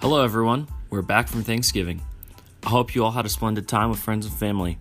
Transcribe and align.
Hello, 0.00 0.24
everyone. 0.24 0.66
We're 0.88 1.02
back 1.02 1.28
from 1.28 1.44
Thanksgiving. 1.44 2.00
I 2.62 2.70
hope 2.70 2.94
you 2.94 3.04
all 3.04 3.10
had 3.10 3.26
a 3.26 3.28
splendid 3.28 3.68
time 3.68 3.90
with 3.90 3.98
friends 3.98 4.24
and 4.24 4.34
family. 4.34 4.78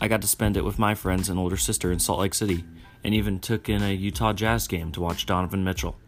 I 0.00 0.08
got 0.08 0.22
to 0.22 0.26
spend 0.26 0.56
it 0.56 0.64
with 0.64 0.78
my 0.78 0.94
friends 0.94 1.28
and 1.28 1.38
older 1.38 1.58
sister 1.58 1.92
in 1.92 1.98
Salt 1.98 2.20
Lake 2.20 2.32
City, 2.32 2.64
and 3.04 3.12
even 3.12 3.40
took 3.40 3.68
in 3.68 3.82
a 3.82 3.92
Utah 3.92 4.32
Jazz 4.32 4.66
game 4.66 4.90
to 4.92 5.02
watch 5.02 5.26
Donovan 5.26 5.64
Mitchell. 5.64 5.98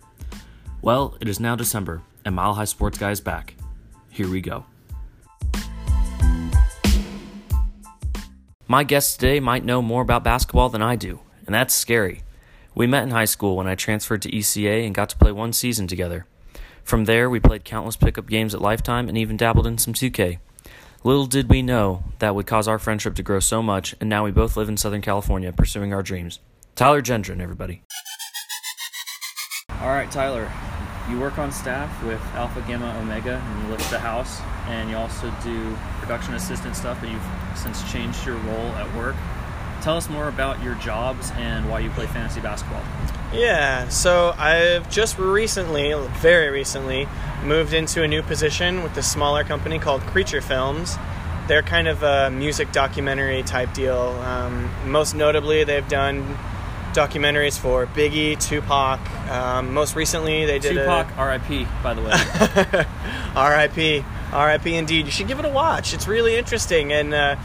Well, 0.81 1.19
it 1.21 1.29
is 1.29 1.39
now 1.39 1.55
December, 1.55 2.01
and 2.25 2.35
Mile 2.35 2.55
High 2.55 2.65
Sports 2.65 2.97
Guy 2.97 3.11
is 3.11 3.21
back. 3.21 3.57
Here 4.09 4.27
we 4.27 4.41
go. 4.41 4.65
My 8.67 8.85
guest 8.85 9.21
today 9.21 9.39
might 9.39 9.67
know 9.67 9.83
more 9.83 10.01
about 10.01 10.25
basketball 10.25 10.71
than 10.71 10.81
I 10.81 10.97
do, 10.97 11.21
and 11.45 11.55
that's 11.55 11.75
scary. 11.75 12.23
We 12.75 12.87
met 12.87 13.03
in 13.03 13.11
high 13.11 13.27
school 13.27 13.55
when 13.55 13.67
I 13.67 13.75
transferred 13.75 14.23
to 14.23 14.31
ECA 14.31 14.87
and 14.87 14.95
got 14.95 15.11
to 15.11 15.19
play 15.19 15.31
one 15.31 15.53
season 15.53 15.87
together. 15.87 16.25
From 16.87 17.07
there, 17.07 17.29
we 17.29 17.41
played 17.41 17.65
countless 17.65 17.97
pickup 17.97 18.29
games 18.29 18.55
at 18.55 18.63
Lifetime 18.63 19.09
and 19.09 19.19
even 19.19 19.37
dabbled 19.37 19.67
in 19.67 19.77
some 19.77 19.93
2K. 19.93 20.39
Little 21.03 21.27
did 21.27 21.51
we 21.51 21.61
know 21.61 22.05
that 22.21 22.37
would 22.37 22.47
cause 22.47 22.69
our 22.69 22.79
friendship 22.79 23.17
to 23.17 23.25
grow 23.25 23.41
so 23.41 23.61
much, 23.61 23.97
and 24.01 24.09
now 24.09 24.25
we 24.25 24.31
both 24.31 24.57
live 24.57 24.69
in 24.69 24.77
Southern 24.77 25.01
California 25.03 25.53
pursuing 25.53 25.93
our 25.93 26.05
dreams. 26.05 26.39
Tyler 26.77 27.03
Gendron, 27.03 27.41
everybody. 27.41 27.83
All 29.81 29.89
right, 29.89 30.09
Tyler, 30.13 30.49
you 31.11 31.19
work 31.19 31.39
on 31.39 31.51
staff 31.51 31.91
with 32.05 32.21
Alpha 32.35 32.63
Gamma 32.69 32.97
Omega, 33.01 33.43
and 33.45 33.65
you 33.65 33.73
lift 33.73 33.91
the 33.91 33.99
house, 33.99 34.41
and 34.69 34.89
you 34.89 34.97
also 34.97 35.35
do 35.43 35.77
production 35.99 36.35
assistant 36.35 36.77
stuff, 36.77 36.99
but 37.01 37.11
you've 37.11 37.21
since 37.57 37.83
changed 37.91 38.25
your 38.25 38.37
role 38.37 38.71
at 38.77 38.95
work. 38.95 39.17
Tell 39.87 39.99
us 39.99 40.11
more 40.11 40.27
about 40.27 40.61
your 40.65 40.75
jobs 40.75 41.31
and 41.37 41.71
why 41.71 41.79
you 41.79 41.91
play 41.91 42.09
fantasy 42.09 42.41
basketball. 42.41 42.83
Yeah, 43.33 43.89
so 43.89 44.35
I've 44.37 44.91
just 44.91 45.17
recently, 45.17 45.95
very 46.15 46.51
recently, 46.51 47.07
moved 47.45 47.73
into 47.73 48.03
a 48.03 48.09
new 48.09 48.21
position 48.21 48.83
with 48.83 48.97
this 48.97 49.09
smaller 49.09 49.45
company 49.45 49.79
called 49.79 50.01
Creature 50.01 50.41
Films. 50.41 50.97
They're 51.47 51.63
kind 51.63 51.87
of 51.87 52.03
a 52.03 52.33
music 52.33 52.73
documentary 52.73 53.45
type 53.45 53.75
deal. 53.75 53.97
Um, 53.97 54.69
most 54.87 55.15
notably, 55.15 55.63
they've 55.63 55.87
done 55.87 56.37
documentaries 56.93 57.57
for 57.57 57.87
Biggie, 57.87 58.41
Tupac. 58.41 58.99
Um, 59.31 59.73
most 59.73 59.95
recently, 59.95 60.47
they 60.47 60.59
did 60.59 60.75
Tupac, 60.75 61.17
a, 61.17 61.27
RIP, 61.29 61.69
by 61.85 61.95
the 61.95 62.03
way. 62.03 62.87
R.I.P. 63.37 64.05
R.I.P. 64.33 64.75
Indeed. 64.75 65.05
You 65.05 65.13
should 65.13 65.29
give 65.29 65.39
it 65.39 65.45
a 65.45 65.51
watch. 65.51 65.95
It's 65.95 66.09
really 66.09 66.35
interesting, 66.35 66.93
and 66.93 67.15
uh, 67.15 67.37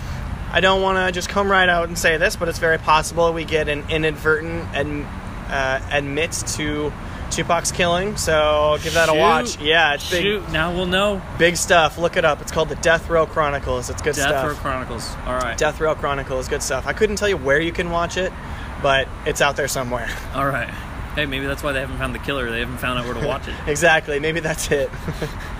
I 0.53 0.59
don't 0.59 0.81
want 0.81 0.97
to 0.97 1.11
just 1.11 1.29
come 1.29 1.49
right 1.49 1.69
out 1.69 1.87
and 1.87 1.97
say 1.97 2.17
this, 2.17 2.35
but 2.35 2.49
it's 2.49 2.59
very 2.59 2.77
possible 2.77 3.31
we 3.33 3.45
get 3.45 3.69
an 3.69 3.85
inadvertent 3.89 4.67
and 4.73 5.05
uh, 5.49 5.79
admit 5.91 6.31
to 6.55 6.91
Tupac's 7.29 7.71
killing. 7.71 8.17
So 8.17 8.77
give 8.83 8.93
that 8.95 9.07
Shoot. 9.07 9.15
a 9.15 9.19
watch. 9.19 9.61
Yeah, 9.61 9.93
it's 9.93 10.09
big, 10.11 10.23
Shoot, 10.23 10.51
now 10.51 10.73
we'll 10.73 10.85
know. 10.85 11.21
big 11.37 11.55
stuff. 11.55 11.97
Look 11.97 12.17
it 12.17 12.25
up. 12.25 12.41
It's 12.41 12.51
called 12.51 12.69
the 12.69 12.75
Death 12.75 13.09
Row 13.09 13.25
Chronicles. 13.25 13.89
It's 13.89 14.01
good 14.01 14.15
Death 14.15 14.27
stuff. 14.27 14.43
Death 14.43 14.57
Row 14.57 14.61
Chronicles. 14.61 15.15
All 15.25 15.35
right. 15.35 15.57
Death 15.57 15.79
Row 15.79 15.95
Chronicles, 15.95 16.47
good 16.49 16.61
stuff. 16.61 16.85
I 16.85 16.93
couldn't 16.93 17.15
tell 17.15 17.29
you 17.29 17.37
where 17.37 17.59
you 17.59 17.71
can 17.71 17.89
watch 17.89 18.17
it, 18.17 18.33
but 18.81 19.07
it's 19.25 19.39
out 19.41 19.55
there 19.55 19.69
somewhere. 19.69 20.09
All 20.33 20.47
right. 20.47 20.69
Hey, 21.15 21.25
maybe 21.25 21.45
that's 21.45 21.63
why 21.63 21.71
they 21.71 21.79
haven't 21.81 21.97
found 21.97 22.13
the 22.15 22.19
killer. 22.19 22.49
They 22.49 22.59
haven't 22.59 22.77
found 22.77 22.99
out 22.99 23.05
where 23.05 23.13
to 23.13 23.25
watch 23.27 23.47
it. 23.47 23.55
exactly. 23.67 24.19
Maybe 24.19 24.41
that's 24.41 24.69
it. 24.71 24.89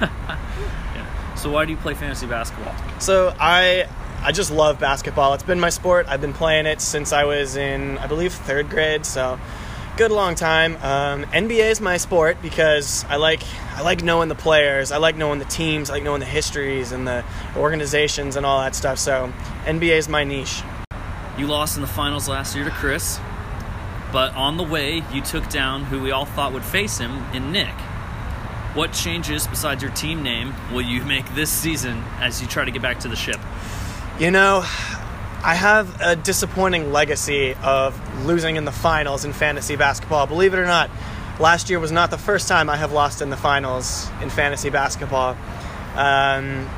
Yeah. 0.02 1.36
So 1.36 1.50
why 1.50 1.66
do 1.66 1.72
you 1.72 1.78
play 1.78 1.94
fantasy 1.94 2.28
basketball? 2.28 2.76
So 3.00 3.34
I 3.40 3.88
I 4.24 4.32
just 4.32 4.52
love 4.52 4.80
basketball. 4.80 5.34
It's 5.34 5.42
been 5.42 5.60
my 5.60 5.72
sport. 5.72 6.06
I've 6.08 6.22
been 6.22 6.34
playing 6.34 6.68
it 6.68 6.80
since 6.80 7.12
I 7.12 7.24
was 7.24 7.56
in 7.56 7.98
I 7.98 8.06
believe 8.06 8.34
third 8.34 8.70
grade. 8.70 9.04
So 9.04 9.40
good 9.98 10.12
long 10.12 10.36
time. 10.36 10.76
Um, 10.76 11.24
NBA 11.32 11.72
is 11.72 11.82
my 11.82 11.98
sport 11.98 12.38
because 12.40 13.04
I 13.10 13.16
like 13.16 13.42
I 13.76 13.82
like 13.82 14.04
knowing 14.04 14.30
the 14.30 14.36
players. 14.36 14.92
I 14.92 14.98
like 14.98 15.16
knowing 15.16 15.40
the 15.40 15.46
teams. 15.46 15.90
I 15.90 15.94
like 15.94 16.04
knowing 16.04 16.20
the 16.20 16.28
histories 16.28 16.92
and 16.92 17.08
the 17.08 17.26
organizations 17.56 18.36
and 18.36 18.46
all 18.46 18.62
that 18.62 18.76
stuff. 18.76 19.00
So 19.00 19.34
NBA 19.66 19.98
is 19.98 20.08
my 20.08 20.24
niche. 20.24 20.62
You 21.36 21.48
lost 21.48 21.76
in 21.76 21.82
the 21.82 21.88
finals 21.88 22.30
last 22.30 22.56
year 22.56 22.64
to 22.64 22.72
Chris, 22.72 23.20
but 24.12 24.36
on 24.36 24.58
the 24.58 24.64
way, 24.64 25.04
you 25.12 25.22
took 25.22 25.50
down 25.50 25.86
who 25.86 26.00
we 26.00 26.12
all 26.12 26.26
thought 26.26 26.54
would 26.54 26.66
face 26.66 27.00
him 27.00 27.24
in 27.34 27.52
Nick. 27.52 27.74
What 28.76 28.94
changes 28.94 29.48
besides 29.48 29.82
your 29.82 29.92
team 29.92 30.22
name 30.22 30.54
will 30.72 30.84
you 30.84 31.04
make 31.04 31.28
this 31.34 31.50
season 31.50 32.04
as 32.20 32.40
you 32.40 32.48
try 32.48 32.66
to 32.66 32.72
get 32.72 32.84
back 32.84 33.00
to 33.00 33.08
the 33.08 33.16
ship? 33.16 33.40
You 34.22 34.30
know, 34.30 34.60
I 35.44 35.56
have 35.56 36.00
a 36.00 36.16
disappointing 36.16 36.92
legacy 36.92 37.56
of 37.64 38.00
losing 38.24 38.56
in 38.56 38.66
the 38.66 38.72
finals 38.72 39.26
in 39.26 39.34
fantasy 39.34 39.76
basketball. 39.76 40.28
Believe 40.28 40.54
it 40.54 40.60
or 40.60 40.66
not, 40.68 40.92
last 41.40 41.72
year 41.72 41.80
was 41.80 41.92
not 41.92 42.12
the 42.12 42.20
first 42.20 42.48
time 42.48 42.70
I 42.70 42.76
have 42.76 42.92
lost 42.92 43.24
in 43.24 43.32
the 43.32 43.36
finals 43.36 44.12
in 44.22 44.30
fantasy 44.30 44.70
basketball. 44.70 45.36
Um, 45.96 46.70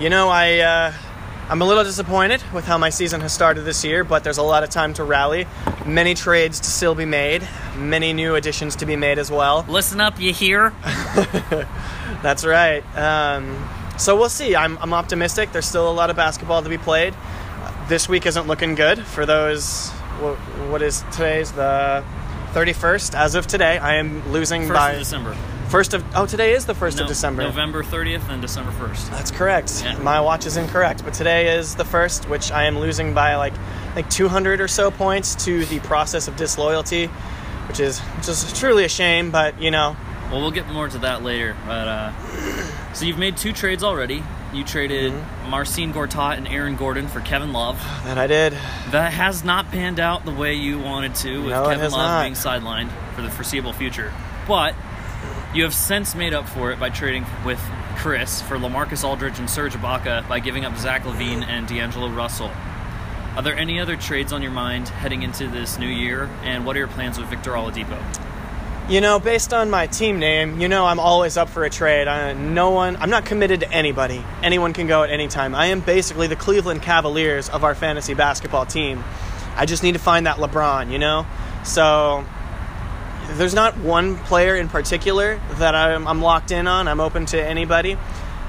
you 0.00 0.08
know, 0.08 0.30
I 0.30 0.60
uh, 0.60 0.92
I'm 1.50 1.60
a 1.60 1.66
little 1.66 1.84
disappointed 1.84 2.42
with 2.54 2.64
how 2.64 2.78
my 2.78 2.88
season 2.88 3.20
has 3.20 3.34
started 3.34 3.66
this 3.66 3.84
year, 3.84 4.02
but 4.02 4.24
there's 4.24 4.38
a 4.38 4.42
lot 4.42 4.62
of 4.62 4.70
time 4.70 4.94
to 4.94 5.04
rally. 5.04 5.46
Many 5.84 6.14
trades 6.14 6.60
to 6.60 6.70
still 6.70 6.94
be 6.94 7.04
made, 7.04 7.46
many 7.76 8.14
new 8.14 8.36
additions 8.36 8.74
to 8.76 8.86
be 8.86 8.96
made 8.96 9.18
as 9.18 9.30
well. 9.30 9.66
Listen 9.68 10.00
up, 10.00 10.18
you 10.18 10.32
hear? 10.32 10.70
That's 12.22 12.46
right. 12.46 12.82
Um, 12.96 13.68
so 13.98 14.16
we'll 14.16 14.28
see. 14.28 14.54
I'm, 14.56 14.78
I'm 14.78 14.92
optimistic. 14.94 15.52
There's 15.52 15.66
still 15.66 15.90
a 15.90 15.92
lot 15.92 16.10
of 16.10 16.16
basketball 16.16 16.62
to 16.62 16.68
be 16.68 16.78
played. 16.78 17.14
This 17.88 18.08
week 18.08 18.26
isn't 18.26 18.46
looking 18.46 18.74
good 18.74 18.98
for 19.00 19.26
those. 19.26 19.90
What, 20.20 20.36
what 20.70 20.82
is 20.82 21.04
today's 21.12 21.52
the 21.52 22.04
31st? 22.52 23.14
As 23.14 23.34
of 23.34 23.46
today, 23.46 23.78
I 23.78 23.96
am 23.96 24.26
losing 24.32 24.62
First 24.62 24.72
by 24.74 24.92
of 24.92 24.98
December. 24.98 25.34
first 25.68 25.94
of. 25.94 26.04
Oh, 26.16 26.26
today 26.26 26.52
is 26.54 26.66
the 26.66 26.74
first 26.74 26.96
No, 26.96 27.02
of 27.04 27.08
December. 27.08 27.42
November 27.42 27.82
30th 27.82 28.28
and 28.28 28.40
December 28.42 28.72
1st. 28.72 29.10
That's 29.10 29.30
correct. 29.30 29.82
Yeah. 29.84 29.98
My 29.98 30.20
watch 30.20 30.46
is 30.46 30.56
incorrect, 30.56 31.04
but 31.04 31.14
today 31.14 31.56
is 31.56 31.74
the 31.76 31.84
first, 31.84 32.28
which 32.28 32.50
I 32.50 32.64
am 32.64 32.78
losing 32.78 33.14
by 33.14 33.36
like 33.36 33.52
like 33.94 34.08
200 34.10 34.60
or 34.60 34.68
so 34.68 34.90
points 34.90 35.44
to 35.44 35.64
the 35.66 35.78
process 35.80 36.28
of 36.28 36.36
disloyalty, 36.36 37.06
which 37.68 37.78
is 37.80 38.00
which 38.00 38.28
is 38.28 38.52
truly 38.58 38.84
a 38.84 38.88
shame. 38.88 39.30
But 39.30 39.60
you 39.60 39.70
know, 39.70 39.96
Well, 40.30 40.40
we'll 40.40 40.50
get 40.50 40.66
more 40.68 40.88
to 40.88 40.98
that 40.98 41.22
later. 41.22 41.54
But 41.66 41.88
uh, 41.88 42.12
so 42.96 43.04
you've 43.04 43.18
made 43.18 43.36
two 43.36 43.52
trades 43.52 43.84
already. 43.84 44.22
You 44.52 44.64
traded 44.64 45.12
Mm-hmm. 45.12 45.50
Marcin 45.50 45.92
Gortat 45.92 46.38
and 46.38 46.48
Aaron 46.48 46.76
Gordon 46.76 47.08
for 47.08 47.20
Kevin 47.20 47.52
Love. 47.52 47.76
that 48.04 48.16
I 48.18 48.26
did. 48.26 48.52
That 48.90 49.12
has 49.12 49.44
not 49.44 49.70
panned 49.70 50.00
out 50.00 50.24
the 50.24 50.32
way 50.32 50.54
you 50.54 50.78
wanted 50.78 51.14
to, 51.16 51.40
with 51.42 51.50
No, 51.50 51.68
Kevin 51.68 51.90
Love 51.90 52.00
not. 52.00 52.22
being 52.22 52.34
sidelined 52.34 52.90
for 53.14 53.22
the 53.22 53.30
foreseeable 53.30 53.72
future. 53.72 54.12
But 54.48 54.74
you 55.54 55.62
have 55.64 55.74
since 55.74 56.14
made 56.14 56.32
up 56.34 56.48
for 56.48 56.72
it 56.72 56.80
by 56.80 56.90
trading 56.90 57.26
with 57.44 57.60
Chris 57.96 58.40
for 58.42 58.56
Lamarcus 58.56 59.04
Aldridge 59.04 59.38
and 59.38 59.48
Serge 59.48 59.74
Ibaka 59.74 60.26
by 60.28 60.38
giving 60.40 60.64
up 60.64 60.76
Zach 60.78 61.02
LaVine 61.04 61.42
and 61.46 61.66
D'Angelo 61.66 62.08
Russell. 62.08 62.50
Are 63.36 63.42
there 63.42 63.56
any 63.56 63.78
other 63.80 63.96
trades 63.96 64.32
on 64.32 64.40
your 64.42 64.50
mind 64.52 64.88
heading 64.88 65.22
into 65.22 65.46
this 65.48 65.78
new 65.78 65.88
year? 65.88 66.24
And 66.42 66.64
what 66.64 66.74
are 66.76 66.78
your 66.78 66.88
plans 66.88 67.18
with 67.18 67.28
Victor 67.28 67.52
Oladipo? 67.52 67.98
You 68.88 69.00
know, 69.00 69.18
based 69.18 69.52
on 69.52 69.68
my 69.68 69.88
team 69.88 70.20
name, 70.20 70.60
you 70.60 70.68
know 70.68 70.86
I'm 70.86 71.00
always 71.00 71.36
up 71.36 71.48
for 71.48 71.64
a 71.64 71.70
trade. 71.70 72.06
I, 72.06 72.34
no 72.34 72.70
one, 72.70 72.94
I'm 72.98 73.10
not 73.10 73.24
committed 73.24 73.58
to 73.60 73.72
anybody. 73.72 74.24
Anyone 74.44 74.74
can 74.74 74.86
go 74.86 75.02
at 75.02 75.10
any 75.10 75.26
time. 75.26 75.56
I 75.56 75.66
am 75.66 75.80
basically 75.80 76.28
the 76.28 76.36
Cleveland 76.36 76.82
Cavaliers 76.82 77.48
of 77.48 77.64
our 77.64 77.74
fantasy 77.74 78.14
basketball 78.14 78.64
team. 78.64 79.02
I 79.56 79.66
just 79.66 79.82
need 79.82 79.94
to 79.94 79.98
find 79.98 80.26
that 80.26 80.36
LeBron, 80.36 80.92
you 80.92 81.00
know? 81.00 81.26
So 81.64 82.24
there's 83.30 83.54
not 83.54 83.76
one 83.76 84.18
player 84.18 84.54
in 84.54 84.68
particular 84.68 85.40
that 85.54 85.74
I'm, 85.74 86.06
I'm 86.06 86.22
locked 86.22 86.52
in 86.52 86.68
on. 86.68 86.86
I'm 86.86 87.00
open 87.00 87.26
to 87.26 87.44
anybody. 87.44 87.98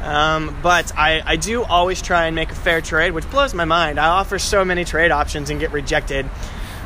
Um, 0.04 0.56
but 0.62 0.96
I, 0.96 1.24
I 1.25 1.38
do 1.38 1.64
always 1.64 2.00
try 2.00 2.28
and 2.28 2.36
make 2.36 2.52
a 2.52 2.56
fair 2.56 2.80
trade, 2.81 3.12
which 3.14 3.28
blows 3.31 3.56
my 3.56 3.66
mind. 3.66 4.00
I 4.00 4.09
offer 4.09 4.38
so 4.38 4.64
many 4.64 4.86
trade 4.86 5.09
options 5.09 5.50
and 5.50 5.59
get 5.59 5.72
rejected. 5.72 6.30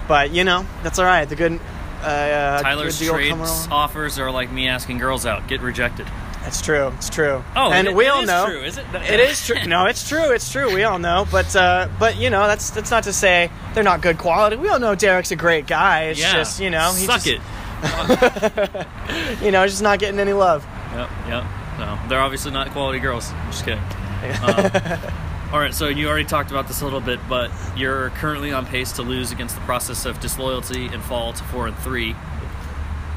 But, 0.07 0.31
you 0.31 0.45
know, 0.45 0.65
that's 0.83 0.99
all 0.99 1.05
right. 1.05 1.27
The 1.27 1.35
good. 1.35 1.59
Uh, 2.03 2.61
Tyler's 2.61 2.99
trades 2.99 3.67
offers 3.71 4.19
are 4.19 4.31
like 4.31 4.51
me 4.51 4.67
asking 4.67 4.97
girls 4.97 5.25
out, 5.25 5.47
get 5.47 5.61
rejected. 5.61 6.07
It's 6.45 6.61
true. 6.61 6.87
It's 6.97 7.09
true. 7.09 7.43
Oh, 7.55 7.71
and 7.71 7.87
it- 7.87 7.95
we 7.95 8.07
it 8.07 8.09
all 8.09 8.21
is 8.21 8.27
know 8.27 8.45
true, 8.47 8.61
is 8.63 8.77
it? 8.77 8.85
It 8.93 9.19
is 9.19 9.45
true. 9.45 9.63
No, 9.67 9.85
it's 9.85 10.07
true. 10.09 10.31
It's 10.31 10.51
true. 10.51 10.73
We 10.73 10.83
all 10.83 10.97
know. 10.97 11.27
But 11.31 11.55
uh, 11.55 11.87
but 11.99 12.17
you 12.17 12.29
know 12.31 12.47
that's 12.47 12.71
that's 12.71 12.89
not 12.89 13.03
to 13.03 13.13
say 13.13 13.51
they're 13.73 13.83
not 13.83 14.01
good 14.01 14.17
quality. 14.17 14.55
We 14.55 14.67
all 14.69 14.79
know 14.79 14.95
Derek's 14.95 15.31
a 15.31 15.35
great 15.35 15.67
guy. 15.67 16.05
It's 16.05 16.19
yeah, 16.19 16.33
just 16.33 16.59
you 16.59 16.71
know 16.71 16.93
he 16.93 17.05
suck 17.05 17.21
just, 17.21 17.27
it. 17.27 17.41
You 19.43 19.51
know, 19.51 19.65
just 19.67 19.81
not 19.81 19.99
getting 19.99 20.19
any 20.19 20.33
love. 20.33 20.65
Yep, 20.93 21.09
yep. 21.27 21.43
No, 21.79 21.99
they're 22.07 22.19
obviously 22.21 22.51
not 22.51 22.69
quality 22.71 22.99
girls. 22.99 23.31
I'm 23.31 23.51
just 23.51 23.65
kidding. 23.65 23.81
Um, 24.21 25.09
all 25.51 25.59
right, 25.59 25.73
so 25.73 25.89
you 25.89 26.07
already 26.07 26.25
talked 26.25 26.49
about 26.49 26.67
this 26.67 26.81
a 26.81 26.85
little 26.85 27.01
bit, 27.01 27.19
but 27.27 27.51
you're 27.75 28.09
currently 28.11 28.53
on 28.53 28.65
pace 28.65 28.93
to 28.93 29.01
lose 29.01 29.31
against 29.31 29.55
the 29.55 29.61
process 29.61 30.05
of 30.05 30.19
disloyalty 30.21 30.87
and 30.87 31.03
fall 31.03 31.33
to 31.33 31.43
four 31.45 31.67
and 31.67 31.77
three. 31.79 32.13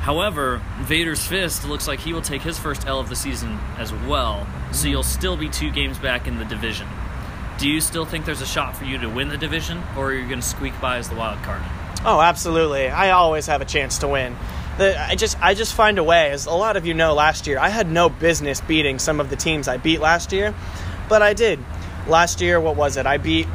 However, 0.00 0.60
Vader's 0.80 1.24
Fist 1.24 1.64
looks 1.64 1.86
like 1.86 2.00
he 2.00 2.12
will 2.12 2.22
take 2.22 2.42
his 2.42 2.58
first 2.58 2.86
L 2.86 2.98
of 2.98 3.08
the 3.08 3.16
season 3.16 3.58
as 3.78 3.92
well, 3.92 4.46
so 4.72 4.88
you'll 4.88 5.04
still 5.04 5.36
be 5.36 5.48
two 5.48 5.70
games 5.70 5.96
back 5.98 6.26
in 6.26 6.38
the 6.38 6.44
division. 6.44 6.88
Do 7.58 7.68
you 7.68 7.80
still 7.80 8.04
think 8.04 8.24
there's 8.24 8.42
a 8.42 8.46
shot 8.46 8.76
for 8.76 8.84
you 8.84 8.98
to 8.98 9.08
win 9.08 9.28
the 9.28 9.38
division, 9.38 9.80
or 9.96 10.08
are 10.08 10.12
you 10.12 10.26
going 10.26 10.40
to 10.40 10.46
squeak 10.46 10.78
by 10.80 10.98
as 10.98 11.08
the 11.08 11.14
wild 11.14 11.40
card? 11.44 11.62
Oh, 12.04 12.20
absolutely. 12.20 12.88
I 12.88 13.12
always 13.12 13.46
have 13.46 13.62
a 13.62 13.64
chance 13.64 13.98
to 13.98 14.08
win. 14.08 14.36
the, 14.76 15.00
I 15.00 15.14
just 15.14 15.40
I 15.40 15.54
just 15.54 15.72
find 15.72 15.98
a 15.98 16.04
way. 16.04 16.32
As 16.32 16.46
a 16.46 16.50
lot 16.50 16.76
of 16.76 16.84
you 16.84 16.94
know, 16.94 17.14
last 17.14 17.46
year 17.46 17.60
I 17.60 17.68
had 17.68 17.90
no 17.90 18.08
business 18.08 18.60
beating 18.60 18.98
some 18.98 19.20
of 19.20 19.30
the 19.30 19.36
teams 19.36 19.68
I 19.68 19.76
beat 19.76 20.00
last 20.00 20.32
year, 20.32 20.52
but 21.08 21.22
I 21.22 21.32
did. 21.32 21.60
Last 22.06 22.40
year, 22.40 22.60
what 22.60 22.76
was 22.76 22.96
it? 22.96 23.06
I 23.06 23.18
beat 23.18 23.46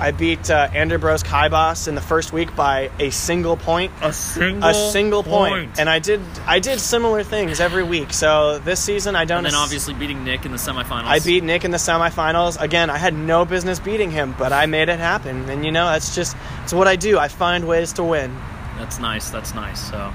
I 0.00 0.10
beat 0.10 0.50
uh, 0.50 0.68
Anderbros 0.70 1.24
Kaibas 1.24 1.86
in 1.86 1.94
the 1.94 2.00
first 2.00 2.32
week 2.32 2.56
by 2.56 2.90
a 2.98 3.10
single 3.10 3.56
point. 3.56 3.92
A 4.02 4.12
single. 4.12 4.68
A 4.68 4.74
single 4.90 5.22
point. 5.22 5.78
And 5.78 5.88
I 5.88 6.00
did 6.00 6.20
I 6.46 6.58
did 6.58 6.80
similar 6.80 7.22
things 7.22 7.60
every 7.60 7.84
week. 7.84 8.12
So 8.12 8.58
this 8.58 8.80
season 8.80 9.14
I 9.14 9.24
don't. 9.24 9.38
and 9.38 9.46
then 9.46 9.54
obviously 9.54 9.94
beating 9.94 10.24
Nick 10.24 10.44
in 10.44 10.50
the 10.50 10.58
semifinals. 10.58 11.04
I 11.04 11.20
beat 11.20 11.44
Nick 11.44 11.64
in 11.64 11.70
the 11.70 11.76
semifinals. 11.76 12.60
Again, 12.60 12.90
I 12.90 12.98
had 12.98 13.14
no 13.14 13.44
business 13.44 13.78
beating 13.78 14.10
him, 14.10 14.34
but 14.36 14.52
I 14.52 14.66
made 14.66 14.88
it 14.88 14.98
happen. 14.98 15.48
And 15.48 15.64
you 15.64 15.70
know, 15.70 15.86
that's 15.86 16.14
just 16.14 16.36
it's 16.64 16.72
what 16.72 16.88
I 16.88 16.96
do. 16.96 17.18
I 17.18 17.28
find 17.28 17.68
ways 17.68 17.92
to 17.94 18.02
win. 18.02 18.36
That's 18.78 18.98
nice. 18.98 19.30
That's 19.30 19.54
nice. 19.54 19.80
So, 19.90 20.12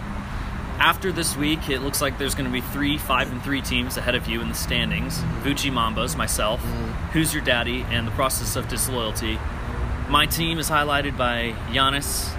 after 0.80 1.12
this 1.12 1.36
week, 1.36 1.70
it 1.70 1.82
looks 1.82 2.02
like 2.02 2.18
there's 2.18 2.36
going 2.36 2.46
to 2.46 2.52
be 2.52 2.62
three 2.62 2.98
five 2.98 3.32
and 3.32 3.42
three 3.44 3.62
teams 3.62 3.98
ahead 3.98 4.16
of 4.16 4.28
you 4.28 4.42
in 4.42 4.50
the 4.50 4.56
standings. 4.56 5.20
Vucci 5.44 5.72
Mambas, 5.72 6.16
myself, 6.16 6.62
mm-hmm. 6.62 6.92
Who's 7.12 7.34
Your 7.34 7.44
Daddy, 7.44 7.86
and 7.90 8.08
the 8.08 8.12
Process 8.12 8.56
of 8.56 8.68
Disloyalty. 8.68 9.40
My 10.08 10.26
team 10.26 10.58
is 10.58 10.70
highlighted 10.70 11.18
by 11.18 11.54
Giannis, 11.70 12.34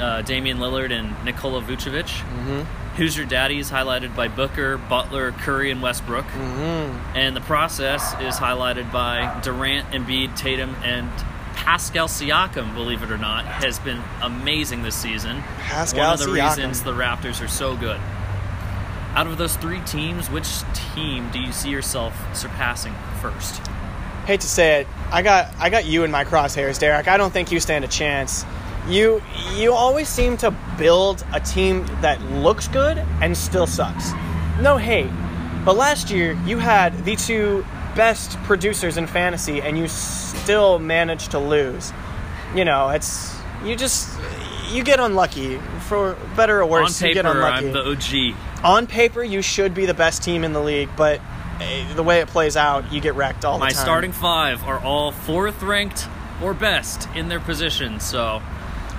uh, 0.00 0.22
Damian 0.22 0.58
Lillard, 0.58 0.90
and 0.90 1.14
Nikola 1.24 1.62
Vucevic. 1.62 2.04
Mm-hmm. 2.04 2.62
Who's 2.96 3.16
Your 3.16 3.26
Daddy 3.26 3.58
is 3.58 3.70
highlighted 3.70 4.14
by 4.14 4.28
Booker, 4.28 4.76
Butler, 4.76 5.32
Curry, 5.32 5.70
and 5.70 5.80
Westbrook. 5.80 6.26
Mm-hmm. 6.26 7.16
And 7.16 7.36
the 7.36 7.40
process 7.40 8.12
is 8.20 8.36
highlighted 8.36 8.92
by 8.92 9.40
Durant, 9.42 9.90
Embiid, 9.90 10.36
Tatum, 10.36 10.74
and 10.82 11.10
Pascal 11.54 12.08
Siakam, 12.08 12.74
believe 12.74 13.02
it 13.02 13.10
or 13.10 13.18
not, 13.18 13.44
has 13.44 13.78
been 13.78 14.02
amazing 14.22 14.82
this 14.82 14.94
season. 14.94 15.40
Pascal 15.58 16.00
One 16.00 16.12
of 16.14 16.18
the 16.18 16.26
Siakam. 16.26 16.48
reasons 16.56 16.82
the 16.82 16.92
Raptors 16.92 17.42
are 17.44 17.48
so 17.48 17.76
good. 17.76 18.00
Out 19.14 19.26
of 19.26 19.36
those 19.36 19.56
three 19.56 19.80
teams, 19.80 20.30
which 20.30 20.48
team 20.94 21.30
do 21.30 21.38
you 21.38 21.52
see 21.52 21.68
yourself 21.70 22.14
surpassing 22.34 22.94
first? 23.20 23.60
Hate 24.26 24.40
to 24.40 24.46
say 24.48 24.80
it, 24.80 24.86
I 25.10 25.20
got 25.22 25.52
I 25.58 25.68
got 25.68 25.84
you 25.84 26.04
in 26.04 26.10
my 26.10 26.24
crosshairs, 26.24 26.78
Derek. 26.78 27.08
I 27.08 27.16
don't 27.16 27.32
think 27.32 27.52
you 27.52 27.60
stand 27.60 27.84
a 27.84 27.88
chance. 27.88 28.44
You 28.88 29.20
you 29.54 29.72
always 29.74 30.08
seem 30.08 30.36
to 30.38 30.50
build 30.78 31.24
a 31.32 31.40
team 31.40 31.84
that 32.00 32.22
looks 32.30 32.68
good 32.68 32.98
and 33.20 33.36
still 33.36 33.66
sucks. 33.66 34.12
No 34.60 34.76
hate, 34.76 35.10
but 35.64 35.76
last 35.76 36.10
year 36.10 36.38
you 36.46 36.58
had 36.58 37.04
the 37.04 37.16
two 37.16 37.66
best 37.94 38.38
producers 38.44 38.96
in 38.96 39.06
fantasy 39.06 39.60
and 39.60 39.76
you 39.76 39.86
still 40.42 40.78
manage 40.78 41.28
to 41.28 41.38
lose. 41.38 41.92
You 42.54 42.64
know, 42.64 42.90
it's 42.90 43.34
you 43.64 43.76
just 43.76 44.10
you 44.70 44.82
get 44.82 45.00
unlucky 45.00 45.58
for 45.88 46.16
better 46.36 46.60
or 46.60 46.66
worse. 46.66 47.02
On 47.02 47.08
you 47.08 47.14
get 47.14 47.24
paper, 47.24 47.36
unlucky. 47.36 47.66
I'm 47.66 47.72
the 47.72 48.32
OG. 48.32 48.64
On 48.64 48.86
paper, 48.86 49.22
you 49.22 49.42
should 49.42 49.74
be 49.74 49.86
the 49.86 49.94
best 49.94 50.22
team 50.22 50.44
in 50.44 50.52
the 50.52 50.60
league, 50.60 50.90
but 50.96 51.20
eh, 51.60 51.94
the 51.94 52.02
way 52.02 52.20
it 52.20 52.28
plays 52.28 52.56
out, 52.56 52.92
you 52.92 53.00
get 53.00 53.14
wrecked 53.14 53.44
all 53.44 53.58
My 53.58 53.68
the 53.68 53.74
time. 53.74 53.80
My 53.80 53.84
starting 53.84 54.12
five 54.12 54.64
are 54.64 54.78
all 54.78 55.12
fourth 55.12 55.62
ranked 55.62 56.08
or 56.42 56.54
best 56.54 57.08
in 57.14 57.28
their 57.28 57.40
position, 57.40 58.00
so 58.00 58.42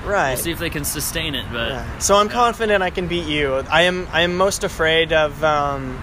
right. 0.05 0.33
we'll 0.33 0.43
see 0.43 0.51
if 0.51 0.59
they 0.59 0.69
can 0.69 0.85
sustain 0.85 1.35
it. 1.35 1.45
But 1.51 1.69
Yeah. 1.69 1.99
So 1.99 2.15
I'm 2.15 2.27
yeah. 2.27 2.33
confident 2.33 2.83
I 2.83 2.89
can 2.89 3.07
beat 3.07 3.25
you. 3.27 3.55
I 3.69 3.83
am. 3.83 4.07
I 4.11 4.21
am 4.21 4.37
most 4.37 4.63
afraid 4.63 5.11
of. 5.11 5.43
Um, 5.43 6.01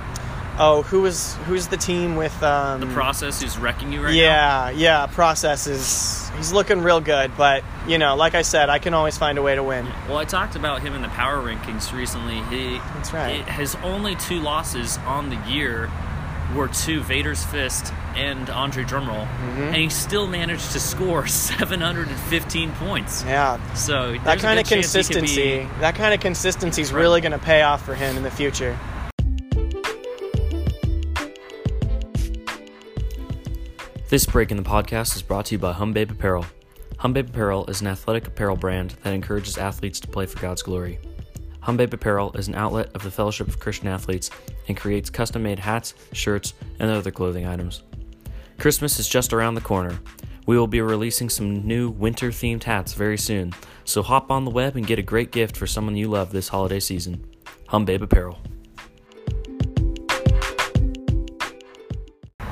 oh, 0.60 0.82
who 0.82 1.04
is 1.06 1.34
who's 1.46 1.66
the 1.68 1.76
team 1.76 2.14
with? 2.16 2.40
Um, 2.42 2.80
the 2.80 2.86
process 2.88 3.42
who's 3.42 3.58
wrecking 3.58 3.92
you 3.92 4.00
right 4.04 4.12
now. 4.14 4.20
yeah, 4.20 4.70
yeah. 4.70 5.06
Process 5.06 5.66
is. 5.66 6.28
He's 6.36 6.52
looking 6.52 6.82
real 6.82 7.00
good, 7.00 7.32
but 7.36 7.64
you 7.88 7.98
know, 7.98 8.14
like 8.16 8.34
I 8.34 8.42
said, 8.42 8.68
I 8.70 8.78
can 8.78 8.94
always 8.94 9.18
find 9.18 9.36
a 9.38 9.42
way 9.42 9.54
to 9.56 9.62
win. 9.62 9.86
Well, 10.08 10.18
I 10.18 10.24
talked 10.24 10.54
about 10.56 10.80
him 10.82 10.94
in 10.94 11.02
the 11.02 11.08
power 11.08 11.38
rankings 11.38 11.92
recently. 11.92 12.40
He 12.44 12.78
That's 12.94 13.12
right. 13.12 13.40
it- 13.40 13.48
his 13.48 13.74
only 13.82 14.14
two 14.16 14.40
losses 14.40 14.96
on 15.06 15.28
the 15.30 15.36
year 15.50 15.90
were 16.54 16.68
to 16.68 17.00
Vader's 17.02 17.44
Fist 17.44 17.92
and 18.16 18.48
Andre 18.50 18.82
Drumroll, 18.84 19.26
Mm-hmm. 19.28 19.62
and 19.62 19.76
he 19.76 19.88
still 19.88 20.26
managed 20.26 20.72
to 20.72 20.80
score 20.80 21.26
715 21.84 22.72
points. 22.72 23.22
Yeah, 23.24 23.58
So 23.74 24.16
that 24.24 24.38
kind 24.40 24.58
of 24.58 24.64
good 24.66 24.74
chance 24.82 24.92
he 24.92 24.98
could 25.02 25.12
consistency. 25.14 25.58
be- 25.60 25.80
That 25.80 25.94
kind 25.94 26.12
of 26.14 26.20
consistency 26.20 26.82
is 26.82 26.92
really 26.92 27.20
going 27.20 27.32
to 27.32 27.38
pay 27.38 27.62
off 27.62 27.84
for 27.84 27.94
him 27.94 28.16
in 28.16 28.22
the 28.22 28.30
future. 28.30 28.76
This 34.10 34.26
break 34.26 34.50
in 34.50 34.56
the 34.56 34.64
podcast 34.64 35.14
is 35.14 35.22
brought 35.22 35.44
to 35.46 35.54
you 35.54 35.60
by 35.60 35.72
Humbabe 35.72 36.10
Apparel. 36.10 36.44
Humbabe 36.98 37.28
Apparel 37.28 37.64
is 37.66 37.80
an 37.80 37.86
athletic 37.86 38.26
apparel 38.26 38.56
brand 38.56 38.96
that 39.04 39.14
encourages 39.14 39.56
athletes 39.56 40.00
to 40.00 40.08
play 40.08 40.26
for 40.26 40.40
God's 40.40 40.64
glory. 40.64 40.98
Humbabe 41.62 41.92
Apparel 41.92 42.32
is 42.32 42.48
an 42.48 42.56
outlet 42.56 42.90
of 42.96 43.04
the 43.04 43.10
Fellowship 43.12 43.46
of 43.46 43.60
Christian 43.60 43.86
Athletes 43.86 44.28
and 44.66 44.76
creates 44.76 45.10
custom 45.10 45.44
made 45.44 45.60
hats, 45.60 45.94
shirts, 46.12 46.54
and 46.80 46.90
other 46.90 47.12
clothing 47.12 47.46
items. 47.46 47.84
Christmas 48.58 48.98
is 48.98 49.08
just 49.08 49.32
around 49.32 49.54
the 49.54 49.60
corner. 49.60 49.96
We 50.44 50.58
will 50.58 50.66
be 50.66 50.80
releasing 50.80 51.28
some 51.28 51.64
new 51.64 51.88
winter 51.88 52.30
themed 52.30 52.64
hats 52.64 52.94
very 52.94 53.16
soon, 53.16 53.52
so 53.84 54.02
hop 54.02 54.32
on 54.32 54.44
the 54.44 54.50
web 54.50 54.74
and 54.74 54.88
get 54.88 54.98
a 54.98 55.02
great 55.02 55.30
gift 55.30 55.56
for 55.56 55.68
someone 55.68 55.94
you 55.94 56.08
love 56.08 56.32
this 56.32 56.48
holiday 56.48 56.80
season. 56.80 57.24
Humbabe 57.68 58.02
Apparel. 58.02 58.40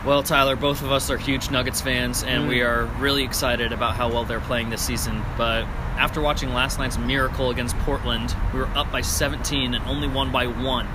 Well, 0.09 0.23
Tyler, 0.23 0.57
both 0.57 0.81
of 0.81 0.91
us 0.91 1.11
are 1.11 1.19
huge 1.19 1.51
Nuggets 1.51 1.83
fans, 1.83 2.23
and 2.23 2.49
we 2.49 2.61
mm. 2.61 2.67
are 2.67 2.87
really 2.99 3.25
excited 3.25 3.75
about 3.75 3.95
how 3.95 4.11
well 4.11 4.25
they're 4.25 4.41
playing 4.41 4.71
this 4.71 4.81
season. 4.81 5.23
But 5.37 5.65
after 5.99 6.23
watching 6.23 6.55
last 6.55 6.79
night's 6.79 6.97
miracle 6.97 7.51
against 7.51 7.77
Portland, 7.81 8.35
we 8.55 8.61
were 8.61 8.69
up 8.69 8.91
by 8.91 9.03
17 9.03 9.75
and 9.75 9.85
only 9.85 10.09
won 10.09 10.33
by 10.33 10.47
one. 10.47 10.89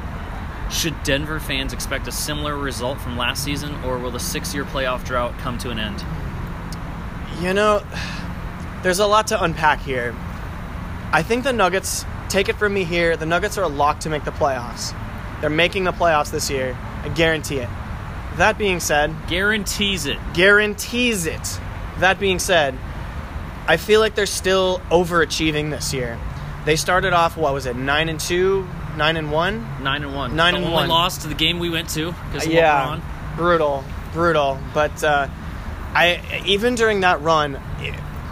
Should 0.71 0.95
Denver 1.03 1.39
fans 1.39 1.73
expect 1.73 2.07
a 2.07 2.11
similar 2.11 2.57
result 2.57 2.99
from 2.99 3.15
last 3.15 3.43
season, 3.43 3.75
or 3.83 3.99
will 3.99 4.09
the 4.09 4.19
six 4.19 4.51
year 4.51 4.65
playoff 4.65 5.05
drought 5.05 5.37
come 5.37 5.59
to 5.59 5.69
an 5.69 5.77
end? 5.77 6.03
You 7.39 7.53
know, 7.53 7.83
there's 8.81 8.97
a 8.97 9.05
lot 9.05 9.27
to 9.27 9.43
unpack 9.43 9.79
here. 9.81 10.15
I 11.11 11.21
think 11.21 11.43
the 11.43 11.53
Nuggets, 11.53 12.03
take 12.29 12.49
it 12.49 12.55
from 12.55 12.73
me 12.73 12.83
here, 12.83 13.15
the 13.15 13.27
Nuggets 13.27 13.59
are 13.59 13.69
locked 13.69 14.01
to 14.01 14.09
make 14.09 14.23
the 14.23 14.31
playoffs. 14.31 14.91
They're 15.39 15.51
making 15.51 15.83
the 15.83 15.93
playoffs 15.93 16.31
this 16.31 16.49
year. 16.49 16.75
I 17.03 17.09
guarantee 17.09 17.59
it. 17.59 17.69
That 18.37 18.57
being 18.57 18.79
said, 18.79 19.13
Guarantees 19.27 20.05
it. 20.05 20.17
guarantees 20.33 21.25
it. 21.25 21.59
That 21.99 22.19
being 22.19 22.39
said, 22.39 22.75
I 23.67 23.77
feel 23.77 23.99
like 23.99 24.15
they're 24.15 24.25
still 24.25 24.79
overachieving 24.89 25.69
this 25.69 25.93
year. 25.93 26.19
They 26.65 26.75
started 26.75 27.13
off 27.13 27.37
what 27.37 27.53
was 27.53 27.65
it, 27.65 27.75
nine 27.75 28.09
and 28.09 28.19
two, 28.19 28.67
nine 28.97 29.17
and 29.17 29.31
one? 29.31 29.83
Nine 29.83 30.03
and 30.03 30.15
one. 30.15 30.35
Nine 30.35 30.53
the 30.53 30.57
and 30.57 30.65
only 30.65 30.75
one. 30.75 30.89
loss 30.89 31.19
to 31.19 31.27
the 31.27 31.35
game 31.35 31.59
we 31.59 31.69
went 31.69 31.89
to 31.89 32.07
because 32.31 32.45
of 32.45 32.51
yeah, 32.53 32.99
brutal, 33.35 33.83
brutal. 34.13 34.57
But 34.73 35.03
uh, 35.03 35.27
I 35.93 36.43
even 36.45 36.75
during 36.75 37.01
that 37.01 37.21
run, 37.21 37.59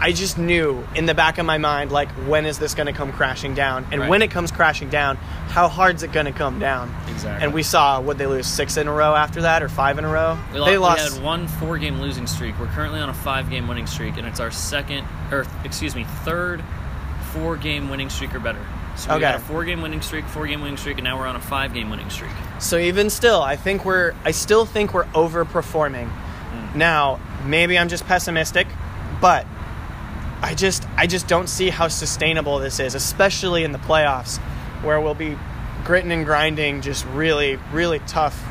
I 0.02 0.10
just 0.10 0.36
knew 0.36 0.84
in 0.96 1.06
the 1.06 1.14
back 1.14 1.38
of 1.38 1.46
my 1.46 1.58
mind, 1.58 1.92
like, 1.92 2.08
when 2.26 2.44
is 2.44 2.58
this 2.58 2.74
going 2.74 2.86
to 2.88 2.92
come 2.92 3.12
crashing 3.12 3.54
down? 3.54 3.86
And 3.92 4.00
Right. 4.00 4.10
when 4.10 4.20
it 4.20 4.32
comes 4.32 4.50
crashing 4.50 4.88
down, 4.90 5.16
how 5.48 5.68
hard's 5.68 6.02
it 6.02 6.10
going 6.10 6.26
to 6.26 6.32
come 6.32 6.58
down? 6.58 6.92
Exactly. 7.08 7.44
And 7.44 7.54
we 7.54 7.62
saw 7.62 8.00
would 8.00 8.18
they 8.18 8.26
lose 8.26 8.48
six 8.48 8.76
in 8.76 8.88
a 8.88 8.92
row 8.92 9.14
after 9.14 9.42
that, 9.42 9.62
or 9.62 9.68
five 9.68 9.98
in 9.98 10.04
a 10.04 10.08
row? 10.08 10.36
We, 10.52 10.58
lo- 10.58 10.64
they 10.66 10.72
we 10.72 10.78
lost. 10.78 11.14
had 11.14 11.22
one 11.22 11.46
four 11.46 11.78
game 11.78 12.00
losing 12.00 12.26
streak. 12.26 12.58
We're 12.58 12.66
currently 12.66 12.98
on 13.00 13.08
a 13.10 13.14
five 13.14 13.48
game 13.48 13.68
winning 13.68 13.86
streak, 13.86 14.16
and 14.16 14.26
it's 14.26 14.40
our 14.40 14.50
second, 14.50 15.06
or 15.30 15.46
excuse 15.62 15.94
me, 15.94 16.04
third 16.24 16.64
four 17.32 17.56
game 17.56 17.88
winning 17.88 18.10
streak 18.10 18.34
or 18.34 18.40
better. 18.40 18.58
So 18.96 19.10
we 19.10 19.16
Okay. 19.16 19.26
had 19.26 19.36
a 19.36 19.38
four 19.38 19.64
game 19.64 19.80
winning 19.82 20.02
streak, 20.02 20.24
four 20.26 20.46
game 20.48 20.60
winning 20.62 20.76
streak, 20.76 20.98
and 20.98 21.04
now 21.04 21.16
we're 21.18 21.26
on 21.28 21.36
a 21.36 21.40
five 21.40 21.72
game 21.72 21.90
winning 21.90 22.10
streak. 22.10 22.32
So 22.58 22.76
even 22.76 23.08
still, 23.08 23.40
I 23.40 23.54
think 23.56 23.84
we're 23.84 24.14
I 24.24 24.32
still 24.32 24.66
think 24.66 24.92
we're 24.94 25.04
overperforming. 25.14 26.08
Mm. 26.08 26.74
Now, 26.74 27.20
maybe 27.46 27.78
I'm 27.78 27.88
just 27.88 28.06
pessimistic, 28.06 28.66
but 29.20 29.46
I 30.42 30.54
just 30.54 30.86
I 30.96 31.06
just 31.06 31.28
don't 31.28 31.48
see 31.48 31.70
how 31.70 31.88
sustainable 31.88 32.58
this 32.58 32.80
is, 32.80 32.94
especially 32.94 33.64
in 33.64 33.72
the 33.72 33.78
playoffs 33.78 34.38
where 34.82 35.00
we'll 35.00 35.14
be 35.14 35.38
gritting 35.84 36.12
and 36.12 36.24
grinding 36.24 36.80
just 36.80 37.04
really 37.06 37.56
really 37.72 38.00
tough 38.00 38.42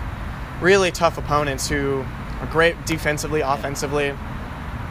really 0.61 0.91
tough 0.91 1.17
opponents 1.17 1.67
who 1.67 2.05
are 2.39 2.47
great 2.51 2.85
defensively, 2.85 3.41
offensively. 3.41 4.09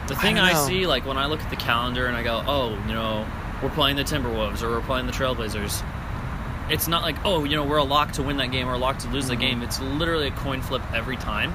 The 0.07 0.15
thing 0.15 0.35
don't 0.35 0.45
I, 0.45 0.53
see, 0.67 0.85
like 0.87 1.05
when 1.05 1.17
I 1.17 1.27
look 1.27 1.39
at 1.41 1.49
the 1.49 1.55
calendar 1.55 2.05
and 2.07 2.15
I 2.17 2.23
go, 2.23 2.43
oh, 2.45 2.71
you 2.87 2.93
know, 2.93 3.25
we're 3.63 3.69
playing 3.69 3.95
the 3.95 4.03
Timberwolves 4.03 4.61
or 4.63 4.69
we're 4.69 4.81
playing 4.81 5.05
the 5.05 5.13
Trailblazers. 5.13 5.83
It's 6.69 6.87
not 6.87 7.01
like, 7.03 7.15
oh, 7.25 7.43
you 7.45 7.55
know, 7.55 7.63
we're 7.63 7.77
a 7.77 7.83
lock 7.83 8.11
to 8.13 8.23
win 8.23 8.37
that 8.37 8.51
game 8.51 8.67
or 8.67 8.73
a 8.73 8.77
lock 8.77 8.99
to 8.99 9.09
lose 9.09 9.27
the 9.27 9.33
Mm-hmm. 9.33 9.41
game. 9.41 9.61
It's 9.61 9.79
literally 9.79 10.27
a 10.27 10.31
coin 10.31 10.61
flip 10.61 10.81
every 10.93 11.15
time. 11.17 11.51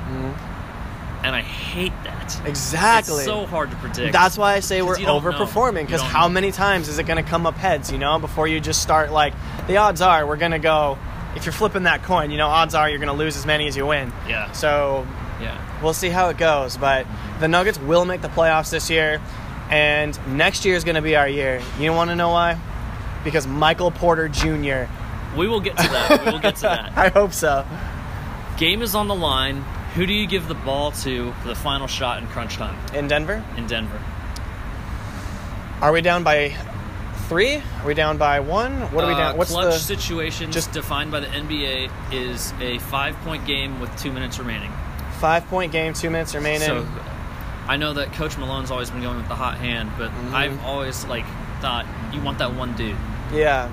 And 1.27 1.35
I 1.35 1.43
hate 1.43 1.93
that. 2.05 2.41
Exactly. 2.47 3.17
It's 3.17 3.25
so 3.25 3.47
hard 3.47 3.71
to 3.73 3.77
predict. 3.79 4.13
That's 4.13 4.39
why 4.39 4.55
I 4.55 4.61
say 4.61 4.81
we're 4.83 4.97
you 4.97 5.07
don't 5.07 5.25
know. 5.25 5.33
overperforming 5.33 5.85
because 5.87 6.01
how 6.01 6.29
know. 6.29 6.35
many 6.35 6.53
times 6.53 6.89
is 6.89 7.01
it 7.01 7.05
going 7.07 7.23
to 7.23 7.29
come 7.29 7.47
up 7.47 7.55
heads, 7.57 7.91
you 7.91 7.99
know, 7.99 8.21
before 8.21 8.47
you 8.47 8.61
just 8.61 8.81
start 8.81 9.11
like 9.11 9.35
the 9.67 9.79
odds 9.79 10.01
are 10.01 10.25
we're 10.25 10.37
going 10.37 10.53
to 10.53 10.61
go 10.61 10.97
if 11.35 11.45
you're 11.45 11.53
flipping 11.53 11.83
that 11.83 12.05
coin, 12.05 12.31
you 12.31 12.39
know, 12.39 12.47
odds 12.47 12.77
are 12.77 12.89
you're 12.89 13.01
going 13.01 13.09
to 13.11 13.15
lose 13.19 13.37
as 13.37 13.45
many 13.45 13.67
as 13.67 13.77
you 13.77 13.85
win. 13.87 14.13
Yeah. 14.29 14.53
So, 14.53 15.05
Yeah. 15.41 15.61
we'll 15.83 15.93
see 15.95 16.11
how 16.11 16.29
it 16.29 16.39
goes, 16.39 16.77
but 16.77 17.07
the 17.41 17.49
Nuggets 17.49 17.79
will 17.81 18.05
make 18.05 18.23
the 18.23 18.29
playoffs 18.29 18.71
this 18.71 18.89
year 18.89 19.21
and 19.69 20.17
next 20.37 20.65
year 20.65 20.77
is 20.77 20.85
going 20.85 20.95
to 20.95 21.03
be 21.03 21.17
our 21.17 21.29
year. 21.29 21.61
You 21.81 21.93
want 21.93 22.11
to 22.11 22.17
know 22.17 22.29
why? 22.31 22.57
Because 23.25 23.49
Michael 23.49 23.91
Porter 23.91 24.29
Jr. 24.29 24.85
We 25.37 25.49
will 25.49 25.61
get 25.61 25.77
to 25.77 25.89
that. 25.89 26.25
We 26.25 26.31
will 26.31 26.39
get 26.39 26.55
to 26.57 26.63
that. 26.63 26.93
I 26.97 27.09
hope 27.09 27.33
so. 27.33 27.67
Game 28.59 28.81
is 28.81 28.95
on 28.95 29.09
the 29.09 29.15
line. 29.15 29.65
Who 29.97 30.07
do 30.07 30.13
you 30.13 30.27
give 30.27 30.47
the 30.49 30.55
ball 30.55 30.93
to 30.93 31.33
for 31.33 31.49
the 31.49 31.55
final 31.55 31.87
shot 31.87 32.23
in 32.23 32.29
crunch 32.29 32.57
time 32.57 32.77
In 32.95 33.09
Denver, 33.09 33.43
in 33.57 33.67
Denver? 33.67 34.01
are 35.81 35.93
we 35.93 36.01
down 36.01 36.23
by 36.23 36.55
three? 37.29 37.57
Are 37.57 37.87
we 37.87 37.95
down 37.95 38.17
by 38.19 38.41
one? 38.41 38.81
What 38.93 39.05
are 39.05 39.09
we 39.09 39.15
Uh, 39.15 39.19
down? 39.19 39.37
What's 39.37 39.51
the 39.51 39.57
clutch 39.61 39.75
the 39.75 39.79
situation 39.81 40.53
just- 40.53 40.73
defined 40.73 41.11
by 41.11 41.21
the 41.21 41.27
NBA 41.29 41.91
is 42.13 42.53
a 42.61 42.79
five-point 42.79 43.47
game 43.47 43.81
with 43.81 43.95
two 43.97 44.13
minutes 44.13 44.39
remaining. 44.39 44.71
five 45.19 45.49
point 45.49 45.73
game? 45.73 45.95
Two 45.95 46.11
minutes 46.11 46.35
remaining. 46.35 46.61
So 46.69 46.87
I 47.69 47.77
know 47.79 47.95
that 47.95 48.13
Coach 48.13 48.37
Malone's 48.37 48.71
always 48.71 48.91
been 48.91 49.01
going 49.03 49.17
with 49.17 49.29
the 49.29 49.35
hot 49.35 49.57
hand, 49.59 49.91
but 49.99 50.11
Mm-hmm. 50.11 50.35
I've 50.35 50.65
always 50.65 51.05
like 51.07 51.25
thought 51.63 51.87
you 52.13 52.21
want 52.21 52.39
that 52.39 52.53
one 52.55 52.73
dude. 52.75 52.97
yeah, 53.33 53.69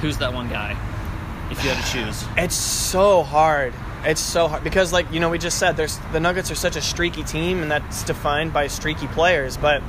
Who's 0.00 0.16
that 0.18 0.32
one 0.32 0.48
guy? 0.48 0.76
If 1.50 1.62
you 1.64 1.70
had 1.70 1.84
to 1.84 1.92
choose. 1.92 2.24
it's 2.36 2.54
so 2.54 3.22
hard. 3.22 3.72
It's 4.04 4.20
so 4.20 4.46
hard 4.48 4.62
because, 4.64 4.92
like 4.92 5.10
you 5.12 5.18
know, 5.20 5.28
we 5.30 5.38
just 5.38 5.58
said 5.58 5.76
there's 5.76 5.98
the 6.12 6.20
Nuggets 6.20 6.50
are 6.50 6.54
such 6.54 6.76
a 6.76 6.80
streaky 6.80 7.24
team, 7.24 7.62
and 7.62 7.70
that's 7.70 8.04
defined 8.04 8.52
by 8.52 8.66
streaky 8.68 9.06
players. 9.08 9.56
But 9.56 9.82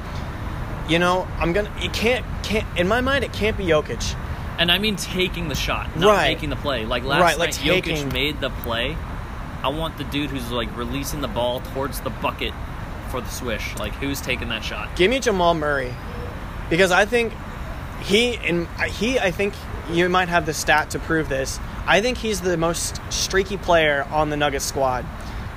you 0.87 0.97
know, 0.99 1.27
I'm 1.37 1.53
gonna. 1.53 1.71
It 1.77 1.93
can't. 1.93 2.25
Can't. 2.43 2.65
In 2.79 2.87
my 2.87 3.01
mind, 3.01 3.23
it 3.23 3.33
can't 3.33 3.55
be 3.57 3.65
Jokic. 3.65 4.15
And 4.57 4.71
I 4.71 4.77
mean 4.77 4.95
taking 4.97 5.47
the 5.47 5.55
shot, 5.55 5.95
not 5.95 6.09
Right. 6.09 6.33
making 6.33 6.49
the 6.49 6.55
play. 6.57 6.85
Like 6.85 7.03
last 7.03 7.21
Right, 7.21 7.37
night, 7.37 7.39
like 7.39 7.83
Jokic 7.83 8.11
made 8.11 8.41
the 8.41 8.49
play. 8.49 8.97
I 9.63 9.69
want 9.69 9.97
the 9.97 10.03
dude 10.05 10.29
who's 10.31 10.49
like 10.51 10.75
releasing 10.75 11.21
the 11.21 11.27
ball 11.27 11.59
towards 11.73 11.99
the 12.01 12.09
bucket 12.09 12.53
for 13.09 13.21
the 13.21 13.29
swish. 13.29 13.77
Like 13.77 13.93
who's 13.93 14.19
taking 14.21 14.49
that 14.49 14.63
shot? 14.63 14.95
Give 14.95 15.09
me 15.11 15.19
Jamal 15.19 15.53
Murray 15.53 15.93
because 16.69 16.91
I 16.91 17.05
think 17.05 17.31
he 18.01 18.35
and 18.37 18.67
he. 18.89 19.19
I 19.19 19.31
think 19.31 19.53
you 19.91 20.07
might 20.09 20.29
have 20.29 20.45
the 20.45 20.53
stat 20.53 20.91
to 20.91 20.99
prove 20.99 21.29
this. 21.29 21.59
I 21.87 22.01
think 22.01 22.17
he's 22.17 22.41
the 22.41 22.57
most 22.57 22.99
streaky 23.11 23.57
player 23.57 24.05
on 24.11 24.29
the 24.29 24.37
Nuggets 24.37 24.65
squad. 24.65 25.05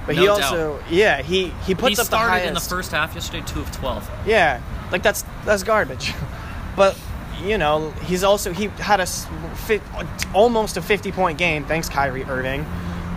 But 0.06 0.16
he 0.16 0.24
No 0.24 0.32
also, 0.32 0.82
yeah, 0.90 1.22
he 1.22 1.48
he 1.64 1.74
puts 1.74 1.88
he 1.90 1.92
up 1.94 1.98
the 1.98 2.04
started 2.04 2.30
highest. 2.30 2.48
in 2.48 2.54
the 2.54 2.60
first 2.60 2.90
half 2.90 3.14
yesterday, 3.14 3.44
two 3.46 3.60
of 3.60 3.70
twelve. 3.70 4.10
Yeah, 4.26 4.60
like 4.90 5.02
that's 5.02 5.24
that's 5.44 5.62
garbage. 5.62 6.12
but 6.76 6.98
you 7.44 7.56
know, 7.58 7.90
he's 8.06 8.24
also 8.24 8.52
he 8.52 8.66
had 8.78 9.00
a 9.00 9.06
almost 10.34 10.76
a 10.76 10.82
50 10.82 11.12
point 11.12 11.38
game. 11.38 11.64
Thanks, 11.64 11.88
Kyrie 11.88 12.24
Irving. 12.24 12.66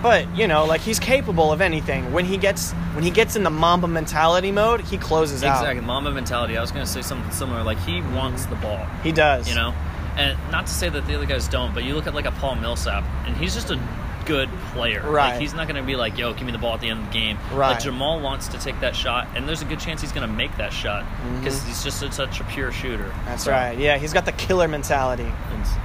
But 0.03 0.35
you 0.37 0.47
know, 0.47 0.65
like 0.65 0.81
he's 0.81 0.99
capable 0.99 1.51
of 1.51 1.61
anything. 1.61 2.11
When 2.11 2.25
he 2.25 2.37
gets 2.37 2.71
when 2.93 3.03
he 3.03 3.09
gets 3.09 3.35
in 3.35 3.41
the 3.43 3.49
Mamba 3.49 3.87
mentality 3.87 4.51
mode, 4.51 4.81
he 4.81 4.97
closes 4.97 5.37
Exactly, 5.41 5.49
out. 5.67 5.71
Exactly, 5.71 5.87
Mamba 5.87 6.11
mentality. 6.11 6.57
I 6.57 6.61
was 6.61 6.71
gonna 6.71 6.85
say 6.85 7.01
something 7.01 7.31
similar. 7.31 7.63
Like 7.63 7.79
he 7.79 8.01
wants 8.01 8.45
the 8.45 8.55
ball. 8.57 8.85
He 9.03 9.11
does. 9.11 9.49
you 9.49 9.55
know 9.55 9.73
and 10.17 10.37
not 10.51 10.67
to 10.67 10.73
say 10.73 10.89
that 10.89 11.05
the 11.07 11.15
other 11.15 11.25
guys 11.25 11.47
don't 11.47 11.73
but 11.73 11.83
you 11.83 11.93
look 11.95 12.07
at 12.07 12.13
like 12.15 12.25
a 12.25 12.31
paul 12.31 12.55
millsap 12.55 13.03
and 13.25 13.35
he's 13.37 13.53
just 13.53 13.69
a 13.71 13.79
good 14.25 14.49
player 14.73 15.03
Right. 15.03 15.31
like 15.33 15.39
he's 15.39 15.53
not 15.53 15.67
going 15.67 15.79
to 15.79 15.85
be 15.85 15.95
like 15.95 16.17
yo 16.17 16.33
give 16.33 16.45
me 16.47 16.51
the 16.51 16.57
ball 16.57 16.73
at 16.73 16.81
the 16.81 16.89
end 16.89 16.99
of 17.01 17.05
the 17.07 17.11
game 17.13 17.37
Right. 17.53 17.71
like 17.73 17.79
jamal 17.79 18.19
wants 18.21 18.47
to 18.49 18.57
take 18.57 18.79
that 18.79 18.95
shot 18.95 19.27
and 19.35 19.47
there's 19.47 19.61
a 19.61 19.65
good 19.65 19.79
chance 19.79 20.01
he's 20.01 20.11
going 20.11 20.27
to 20.27 20.33
make 20.33 20.55
that 20.57 20.73
shot 20.73 21.05
because 21.39 21.61
he's 21.63 21.83
just 21.83 22.01
a, 22.01 22.11
such 22.11 22.39
a 22.39 22.43
pure 22.45 22.71
shooter 22.71 23.03
Mm-hmm. 23.03 23.25
That's 23.25 23.43
So, 23.43 23.51
right. 23.51 23.77
Yeah, 23.77 23.97
he's 23.97 24.13
got 24.13 24.25
the 24.25 24.31
killer 24.31 24.67
mentality. 24.67 25.31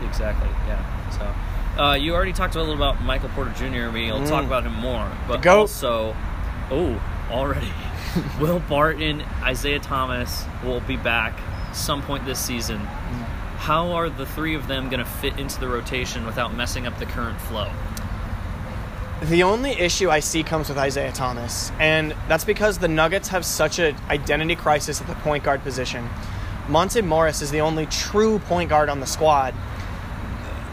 exactly 0.07 0.49
yeah 0.67 1.11
so 1.77 1.83
uh, 1.83 1.95
you 1.95 2.15
already 2.15 2.33
talked 2.33 2.55
a 2.55 2.59
little 2.59 2.75
about 2.75 3.03
michael 3.03 3.29
porter 3.31 3.53
jr 3.57 3.91
we'll 3.93 4.27
talk 4.27 4.45
about 4.45 4.65
him 4.65 4.75
more 4.75 5.11
but 5.29 5.47
also 5.47 6.17
oh 6.71 7.01
already 7.31 7.71
will 8.41 8.59
barton 8.61 9.23
isaiah 9.43 9.79
thomas 9.81 10.45
will 10.65 10.81
be 10.81 10.97
back 10.97 11.39
some 11.75 12.03
point 12.03 12.25
this 12.25 12.39
season 12.41 12.81
how 13.61 13.93
are 13.93 14.09
the 14.09 14.25
three 14.25 14.55
of 14.55 14.69
them 14.69 14.89
going 14.89 15.05
to 15.05 15.05
fit 15.05 15.39
into 15.39 15.61
the 15.61 15.69
rotation 15.69 16.25
without 16.25 16.55
messing 16.55 16.87
up 16.87 16.99
the 16.99 17.05
current 17.05 17.39
flow? 17.43 17.71
The 19.25 19.43
only 19.43 19.73
issue 19.73 20.09
I 20.09 20.21
see 20.21 20.43
comes 20.43 20.71
with 20.71 20.79
Isaiah 20.79 21.13
Thomas, 21.13 21.71
and 21.79 22.13
that's 22.27 22.45
because 22.45 22.79
the 22.79 22.89
Nuggets 22.89 23.29
have 23.29 23.45
such 23.45 23.79
an 23.79 23.95
identity 24.09 24.57
crisis 24.57 25.03
at 25.03 25.07
the 25.07 25.15
point 25.17 25.45
guard 25.45 25.63
position. 25.63 26.09
Monte 26.71 27.03
Morris 27.03 27.43
is 27.43 27.51
the 27.51 27.61
only 27.61 27.85
true 27.85 28.39
point 28.39 28.71
guard 28.71 28.89
on 28.89 29.01
the 29.01 29.07
squad. 29.07 29.55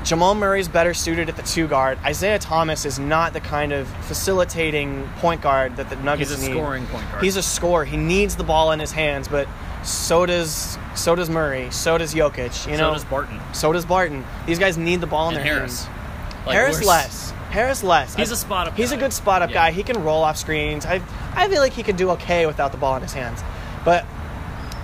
Jamal 0.06 0.34
Murray 0.34 0.62
is 0.62 0.70
better 0.70 0.94
suited 0.94 1.28
at 1.28 1.36
the 1.36 1.44
two 1.44 1.68
guard. 1.68 2.00
Isaiah 2.06 2.40
Thomas 2.40 2.86
is 2.86 2.98
not 2.98 3.34
the 3.34 3.42
kind 3.42 3.74
of 3.74 3.90
facilitating 4.06 5.10
point 5.18 5.42
guard 5.42 5.76
that 5.76 5.90
the 5.90 5.98
Nuggets 5.98 6.32
need. 6.32 6.38
He's 6.38 6.48
a 6.48 6.50
need. 6.52 6.58
scoring 6.58 6.86
point 6.86 7.12
guard. 7.12 7.24
He's 7.26 7.36
a 7.36 7.44
scorer. 7.44 7.84
He 7.84 7.98
needs 7.98 8.38
the 8.38 8.46
ball 8.46 8.72
in 8.72 8.80
his 8.80 8.94
hands, 8.94 9.28
but 9.28 9.46
so 9.88 10.26
does 10.26 10.78
so 10.96 11.16
does 11.16 11.30
Murray. 11.30 11.70
So 11.72 11.98
does 11.98 12.14
Jokic. 12.14 12.66
You 12.70 12.74
know. 12.78 12.90
so 12.90 12.94
does 12.94 13.06
Barton 13.06 13.40
so 13.54 13.72
does 13.74 13.86
Barton. 13.86 14.26
These 14.46 14.60
guys 14.60 14.78
need 14.78 15.02
the 15.02 15.08
ball 15.08 15.30
in 15.30 15.36
and 15.38 15.46
their 15.46 15.56
Harris. 15.56 15.86
hands. 15.86 16.46
Like, 16.46 16.56
Harris 16.56 16.76
we're- 16.78 16.88
less. 16.88 17.32
Harris 17.50 17.84
less. 17.84 18.16
He's 18.16 18.32
I- 18.32 18.34
a 18.34 18.38
spot 18.38 18.68
up. 18.68 18.76
He's 18.76 18.90
guy. 18.92 18.96
a 18.98 19.00
good 19.00 19.14
spot 19.14 19.42
up 19.42 19.50
Yeah. 19.50 19.54
guy. 19.56 19.72
He 19.72 19.84
can 19.84 20.04
roll 20.04 20.24
off 20.24 20.38
screens. 20.38 20.86
I 20.86 21.02
I 21.36 21.48
feel 21.48 21.62
like 21.62 21.74
he 21.74 21.84
could 21.84 21.98
do 21.98 22.10
okay 22.12 22.46
without 22.46 22.72
the 22.72 22.78
ball 22.78 22.96
in 22.96 23.02
his 23.02 23.14
hands, 23.14 23.42
but 23.86 24.06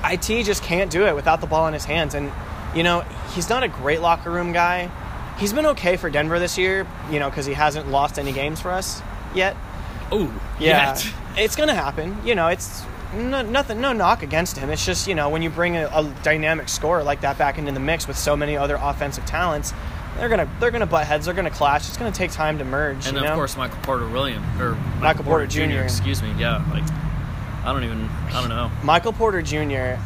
it 0.06 0.22
just 0.22 0.64
can't 0.64 0.90
do 0.92 1.06
it 1.08 1.16
without 1.16 1.42
the 1.42 1.48
ball 1.48 1.68
in 1.68 1.74
his 1.74 1.86
hands. 1.86 2.14
And 2.16 2.32
you 2.76 2.84
know 2.84 3.04
he's 3.34 3.50
not 3.50 3.64
a 3.64 3.68
great 3.68 4.02
locker 4.02 4.30
room 4.32 4.52
guy. 4.52 4.90
He's 5.38 5.52
been 5.54 5.66
okay 5.68 5.98
for 5.98 6.10
Denver 6.10 6.40
this 6.40 6.58
year, 6.58 6.86
you 7.10 7.20
know, 7.20 7.30
because 7.30 7.46
he 7.46 7.54
hasn't 7.54 7.90
lost 7.90 8.20
any 8.20 8.32
games 8.32 8.62
for 8.62 8.72
us 8.72 9.02
yet. 9.34 9.56
Oh, 10.12 10.32
Yeah, 10.60 10.94
yet. 10.94 11.08
it's 11.38 11.56
gonna 11.56 11.74
happen. 11.74 12.18
You 12.24 12.36
know, 12.36 12.48
it's 12.50 12.84
no, 13.14 13.42
nothing, 13.42 13.82
no 13.82 13.94
knock 13.94 14.24
against 14.24 14.58
him. 14.58 14.70
It's 14.70 14.86
just 14.86 15.08
you 15.08 15.16
know 15.16 15.30
when 15.30 15.42
you 15.42 15.50
bring 15.50 15.78
a, 15.78 15.88
a 15.88 16.14
dynamic 16.24 16.70
scorer 16.70 17.04
like 17.04 17.22
that 17.22 17.38
back 17.38 17.58
into 17.58 17.72
the 17.72 17.80
mix 17.80 18.08
with 18.08 18.18
so 18.18 18.36
many 18.36 18.58
other 18.58 18.78
offensive 18.80 19.26
talents, 19.26 19.74
they're 20.18 20.30
gonna 20.30 20.50
they're 20.60 20.72
gonna 20.72 20.86
butt 20.86 21.08
heads. 21.08 21.26
They're 21.26 21.34
gonna 21.34 21.50
clash. 21.50 21.88
It's 21.88 21.98
gonna 21.98 22.12
take 22.12 22.32
time 22.32 22.58
to 22.60 22.66
merge. 22.66 23.08
And 23.08 23.18
of 23.18 23.24
know? 23.24 23.36
course, 23.36 23.56
Michael 23.58 23.80
Porter 23.84 24.08
Williams 24.08 24.46
or 24.60 24.72
Michael, 24.76 25.00
Michael 25.00 25.24
Porter 25.26 25.48
Jr.. 25.48 25.84
Excuse 25.84 26.22
me. 26.22 26.34
Yeah, 26.38 26.64
like 26.72 26.84
I 27.66 27.72
don't 27.72 27.84
even. 27.84 28.10
I 28.28 28.42
don't 28.42 28.50
know. 28.50 28.72
Michael 28.84 29.14
Porter 29.14 29.42
Jr. 29.42 30.02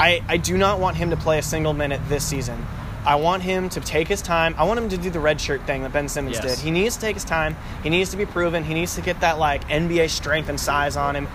I, 0.00 0.22
I 0.28 0.36
do 0.36 0.56
not 0.56 0.78
want 0.78 0.96
him 0.96 1.10
to 1.10 1.16
play 1.16 1.38
a 1.38 1.42
single 1.42 1.72
minute 1.72 2.00
this 2.08 2.24
season. 2.24 2.64
I 3.04 3.16
want 3.16 3.42
him 3.42 3.68
to 3.70 3.80
take 3.80 4.06
his 4.06 4.20
time. 4.22 4.54
I 4.58 4.64
want 4.64 4.78
him 4.78 4.88
to 4.90 4.98
do 4.98 5.10
the 5.10 5.18
red 5.18 5.40
shirt 5.40 5.62
thing 5.66 5.82
that 5.82 5.92
Ben 5.92 6.08
Simmons 6.08 6.36
Yes. 6.36 6.56
did. 6.56 6.64
He 6.64 6.70
needs 6.70 6.96
to 6.96 7.00
take 7.00 7.14
his 7.14 7.24
time. 7.24 7.56
He 7.82 7.90
needs 7.90 8.10
to 8.10 8.16
be 8.16 8.26
proven. 8.26 8.64
He 8.64 8.74
needs 8.74 8.94
to 8.96 9.00
get 9.00 9.20
that 9.20 9.38
like 9.38 9.66
NBA 9.68 10.10
strength 10.10 10.48
and 10.48 10.60
size 10.60 10.96
on 10.96 11.16
him 11.16 11.26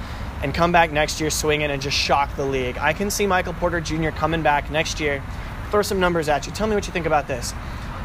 and 0.43 0.53
come 0.53 0.71
back 0.71 0.91
next 0.91 1.19
year 1.21 1.29
swinging 1.29 1.71
and 1.71 1.81
just 1.81 1.97
shock 1.97 2.35
the 2.35 2.45
league. 2.45 2.77
I 2.77 2.93
can 2.93 3.09
see 3.09 3.25
Michael 3.25 3.53
Porter 3.53 3.79
Jr. 3.79 4.09
coming 4.09 4.43
back 4.43 4.69
next 4.69 4.99
year. 4.99 5.23
Throw 5.71 5.81
some 5.81 5.99
numbers 5.99 6.27
at 6.29 6.45
you. 6.45 6.51
Tell 6.51 6.67
me 6.67 6.75
what 6.75 6.85
you 6.85 6.93
think 6.93 7.05
about 7.05 7.27
this. 7.27 7.53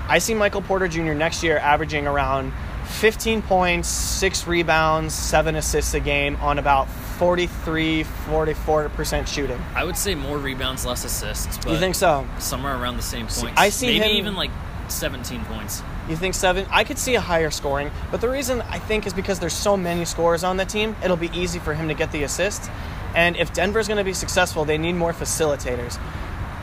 I 0.09 0.19
see 0.19 0.33
Michael 0.35 0.63
Porter 0.63 0.89
Jr. 0.89 1.13
next 1.15 1.43
year 1.43 1.59
averaging 1.59 2.07
around 2.07 2.53
15 2.87 3.43
points, 3.43 3.89
6 3.89 4.47
rebounds, 4.47 5.13
7 5.13 5.57
assists 5.57 5.93
a 5.93 6.01
game 6.01 6.37
on 6.37 6.59
about 6.59 6.89
43 6.89 8.05
44% 8.05 9.27
shooting. 9.27 9.61
I 9.75 9.85
would 9.85 9.97
say 9.97 10.15
more 10.15 10.39
rebounds, 10.39 10.87
less 10.87 11.05
assists. 11.05 11.59
But 11.59 11.73
You 11.73 11.79
think 11.79 11.97
so? 11.97 12.27
Somewhere 12.39 12.81
around 12.81 12.97
the 12.97 13.03
same 13.03 13.27
points. 13.27 13.53
I 13.61 13.69
see 13.69 13.99
maybe 13.99 14.13
him- 14.13 14.17
even 14.17 14.35
like 14.37 14.51
17 14.89 15.45
points. 15.45 15.83
You 16.09 16.17
think 16.17 16.35
seven? 16.35 16.67
I 16.71 16.85
could 16.85 16.99
see 16.99 17.15
a 17.17 17.21
higher 17.21 17.51
scoring, 17.51 17.91
but 18.11 18.21
the 18.21 18.29
reason 18.29 18.63
I 18.63 18.79
think 18.79 19.07
is 19.07 19.13
because 19.13 19.39
there's 19.39 19.53
so 19.53 19.77
many 19.77 20.05
scorers 20.05 20.43
on 20.43 20.57
the 20.57 20.65
team. 20.65 20.97
It'll 21.05 21.17
be 21.17 21.31
easy 21.35 21.59
for 21.59 21.75
him 21.75 21.89
to 21.89 21.95
get 21.95 22.13
the 22.13 22.23
assists, 22.23 22.71
and 23.15 23.37
if 23.37 23.53
Denver's 23.53 23.89
going 23.89 23.99
to 23.99 24.05
be 24.05 24.15
successful, 24.15 24.65
they 24.65 24.79
need 24.79 24.95
more 24.95 25.13
facilitators. 25.13 25.99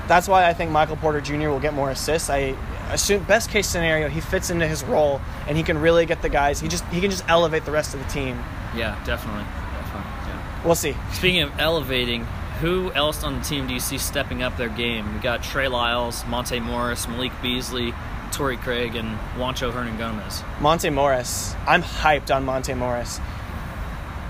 That's 0.07 0.27
why 0.27 0.47
I 0.47 0.53
think 0.53 0.71
Michael 0.71 0.97
Porter 0.97 1.21
Jr. 1.21 1.49
will 1.49 1.59
get 1.59 1.73
more 1.73 1.89
assists. 1.89 2.29
I 2.29 2.55
assume 2.91 3.23
best 3.23 3.49
case 3.49 3.67
scenario, 3.67 4.07
he 4.07 4.21
fits 4.21 4.49
into 4.49 4.67
his 4.67 4.83
role 4.83 5.19
and 5.47 5.57
he 5.57 5.63
can 5.63 5.79
really 5.79 6.05
get 6.05 6.21
the 6.21 6.29
guys. 6.29 6.59
He 6.59 6.67
just 6.67 6.85
he 6.85 7.01
can 7.01 7.09
just 7.09 7.27
elevate 7.27 7.65
the 7.65 7.71
rest 7.71 7.93
of 7.93 8.03
the 8.03 8.09
team. 8.09 8.37
Yeah, 8.75 9.01
definitely. 9.03 9.43
Definitely. 9.43 10.11
Yeah. 10.27 10.61
We'll 10.63 10.75
see. 10.75 10.95
Speaking 11.13 11.41
of 11.41 11.59
elevating, 11.59 12.25
who 12.61 12.91
else 12.93 13.23
on 13.23 13.39
the 13.39 13.43
team 13.43 13.67
do 13.67 13.73
you 13.73 13.79
see 13.79 13.97
stepping 13.97 14.43
up 14.43 14.57
their 14.57 14.69
game? 14.69 15.13
We 15.13 15.19
got 15.19 15.43
Trey 15.43 15.67
Lyles, 15.67 16.25
Monte 16.27 16.59
Morris, 16.59 17.07
Malik 17.07 17.31
Beasley, 17.41 17.93
Torrey 18.35 18.57
Craig, 18.57 18.95
and 18.95 19.17
Juancho 19.37 19.71
Hernangomez. 19.71 20.43
Monte 20.59 20.89
Morris. 20.89 21.55
I'm 21.65 21.81
hyped 21.81 22.35
on 22.35 22.43
Monte 22.43 22.73
Morris. 22.73 23.19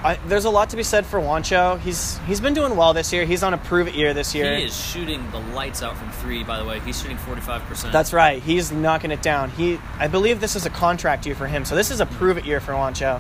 I, 0.04 0.20
there's 0.28 0.46
a 0.46 0.52
lot 0.52 0.70
to 0.70 0.76
be 0.78 0.84
said 0.84 1.04
for 1.08 1.20
Juancho. 1.20 1.80
He's 1.80 2.20
he's 2.28 2.40
been 2.40 2.54
doing 2.54 2.78
well 2.78 2.94
this 2.94 3.12
year. 3.12 3.26
He's 3.26 3.42
on 3.42 3.56
a 3.56 3.58
prove 3.58 3.88
it 3.88 3.96
year 3.96 4.14
this 4.14 4.36
year. 4.36 4.56
He 4.56 4.66
is 4.66 4.80
shooting 4.80 5.32
the 5.32 5.40
lights 5.40 5.82
out 5.82 5.98
from 5.98 6.12
three. 6.12 6.44
By 6.44 6.60
the 6.60 6.66
way, 6.66 6.80
he's 6.82 7.02
shooting 7.02 7.18
45%. 7.18 7.92
That's 7.92 8.14
right. 8.14 8.44
He's 8.44 8.72
knocking 8.72 9.10
it 9.10 9.24
down. 9.24 9.50
He, 9.50 9.80
I 9.98 10.08
believe 10.08 10.40
this 10.40 10.56
is 10.56 10.68
a 10.68 10.70
contract 10.70 11.26
year 11.26 11.34
for 11.34 11.48
him, 11.48 11.66
so 11.66 11.76
this 11.76 11.90
is 11.90 12.02
a 12.02 12.06
prove 12.06 12.38
it 12.38 12.46
year 12.46 12.60
for 12.60 12.74
Juancho. 12.74 13.20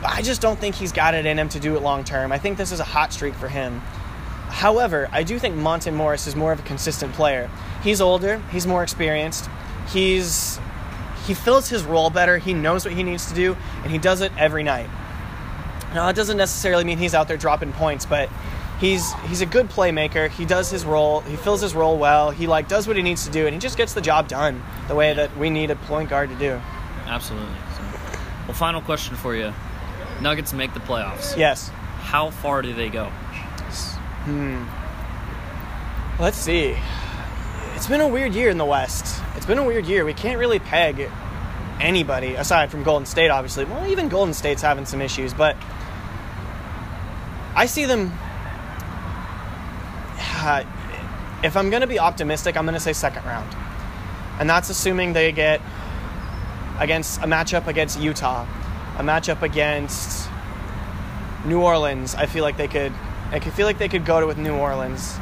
But 0.00 0.10
I 0.10 0.22
just 0.22 0.40
don't 0.40 0.58
think 0.58 0.74
he's 0.74 0.92
got 0.92 1.12
it 1.12 1.26
in 1.26 1.38
him 1.38 1.50
to 1.50 1.60
do 1.60 1.76
it 1.76 1.82
long 1.82 2.02
term. 2.02 2.32
I 2.32 2.38
think 2.38 2.56
this 2.56 2.72
is 2.72 2.80
a 2.80 2.84
hot 2.84 3.12
streak 3.12 3.34
for 3.34 3.48
him. 3.48 3.80
However, 4.48 5.10
I 5.12 5.22
do 5.22 5.38
think 5.38 5.54
Monte 5.56 5.90
Morris 5.90 6.26
is 6.26 6.34
more 6.34 6.52
of 6.52 6.60
a 6.60 6.62
consistent 6.62 7.12
player. 7.12 7.50
He's 7.82 8.00
older. 8.00 8.40
He's 8.50 8.66
more 8.66 8.82
experienced. 8.82 9.50
He's 9.88 10.58
he 11.26 11.34
fills 11.34 11.68
his 11.68 11.82
role 11.82 12.10
better. 12.10 12.38
He 12.38 12.54
knows 12.54 12.84
what 12.84 12.94
he 12.94 13.02
needs 13.02 13.26
to 13.26 13.34
do, 13.34 13.56
and 13.82 13.90
he 13.90 13.98
does 13.98 14.20
it 14.20 14.32
every 14.38 14.62
night. 14.62 14.88
Now, 15.94 16.06
that 16.06 16.16
doesn't 16.16 16.36
necessarily 16.36 16.84
mean 16.84 16.98
he's 16.98 17.14
out 17.14 17.26
there 17.26 17.36
dropping 17.36 17.72
points, 17.72 18.06
but 18.06 18.28
he's 18.80 19.12
he's 19.28 19.40
a 19.40 19.46
good 19.46 19.68
playmaker. 19.68 20.28
He 20.28 20.44
does 20.44 20.70
his 20.70 20.84
role. 20.84 21.20
He 21.20 21.36
fills 21.36 21.60
his 21.60 21.74
role 21.74 21.98
well. 21.98 22.30
He 22.30 22.46
like 22.46 22.68
does 22.68 22.86
what 22.86 22.96
he 22.96 23.02
needs 23.02 23.24
to 23.26 23.30
do, 23.30 23.46
and 23.46 23.54
he 23.54 23.60
just 23.60 23.76
gets 23.76 23.94
the 23.94 24.00
job 24.00 24.28
done 24.28 24.62
the 24.88 24.94
way 24.94 25.14
that 25.14 25.36
we 25.36 25.50
need 25.50 25.70
a 25.70 25.76
point 25.76 26.10
guard 26.10 26.28
to 26.30 26.36
do. 26.36 26.60
Absolutely. 27.06 27.54
So, 27.76 27.82
well, 28.46 28.54
final 28.54 28.80
question 28.80 29.16
for 29.16 29.34
you: 29.34 29.52
Nuggets 30.20 30.52
make 30.52 30.74
the 30.74 30.80
playoffs. 30.80 31.36
Yes. 31.36 31.70
How 32.00 32.30
far 32.30 32.62
do 32.62 32.72
they 32.72 32.88
go? 32.88 33.06
Hmm. 34.26 34.64
Let's 36.20 36.36
see. 36.36 36.76
It's 37.76 37.86
been 37.86 38.00
a 38.00 38.08
weird 38.08 38.34
year 38.34 38.48
in 38.48 38.56
the 38.56 38.64
West. 38.64 39.22
It's 39.36 39.44
been 39.44 39.58
a 39.58 39.62
weird 39.62 39.84
year. 39.84 40.06
We 40.06 40.14
can't 40.14 40.38
really 40.38 40.58
peg 40.58 41.10
anybody 41.78 42.32
aside 42.32 42.70
from 42.70 42.82
Golden 42.82 43.04
State, 43.04 43.28
obviously. 43.28 43.66
Well, 43.66 43.86
even 43.86 44.08
Golden 44.08 44.32
State's 44.32 44.62
having 44.62 44.86
some 44.86 45.02
issues, 45.02 45.34
but 45.34 45.56
I 47.54 47.66
see 47.66 47.84
them. 47.84 48.14
Uh, 50.18 50.64
if 51.44 51.54
I'm 51.54 51.68
going 51.68 51.82
to 51.82 51.86
be 51.86 51.98
optimistic, 51.98 52.56
I'm 52.56 52.64
going 52.64 52.72
to 52.72 52.80
say 52.80 52.94
second 52.94 53.26
round. 53.26 53.54
And 54.40 54.48
that's 54.48 54.70
assuming 54.70 55.12
they 55.12 55.30
get 55.30 55.60
against 56.78 57.20
a 57.20 57.26
matchup 57.26 57.66
against 57.66 58.00
Utah, 58.00 58.46
a 58.96 59.02
matchup 59.02 59.42
against 59.42 60.30
New 61.44 61.60
Orleans. 61.60 62.14
I 62.14 62.24
feel 62.24 62.42
like 62.42 62.56
they 62.56 62.68
could. 62.68 62.94
I 63.32 63.38
could 63.38 63.52
feel 63.52 63.66
like 63.66 63.76
they 63.76 63.88
could 63.88 64.06
go 64.06 64.18
to 64.18 64.26
with 64.26 64.38
New 64.38 64.54
Orleans. 64.54 65.18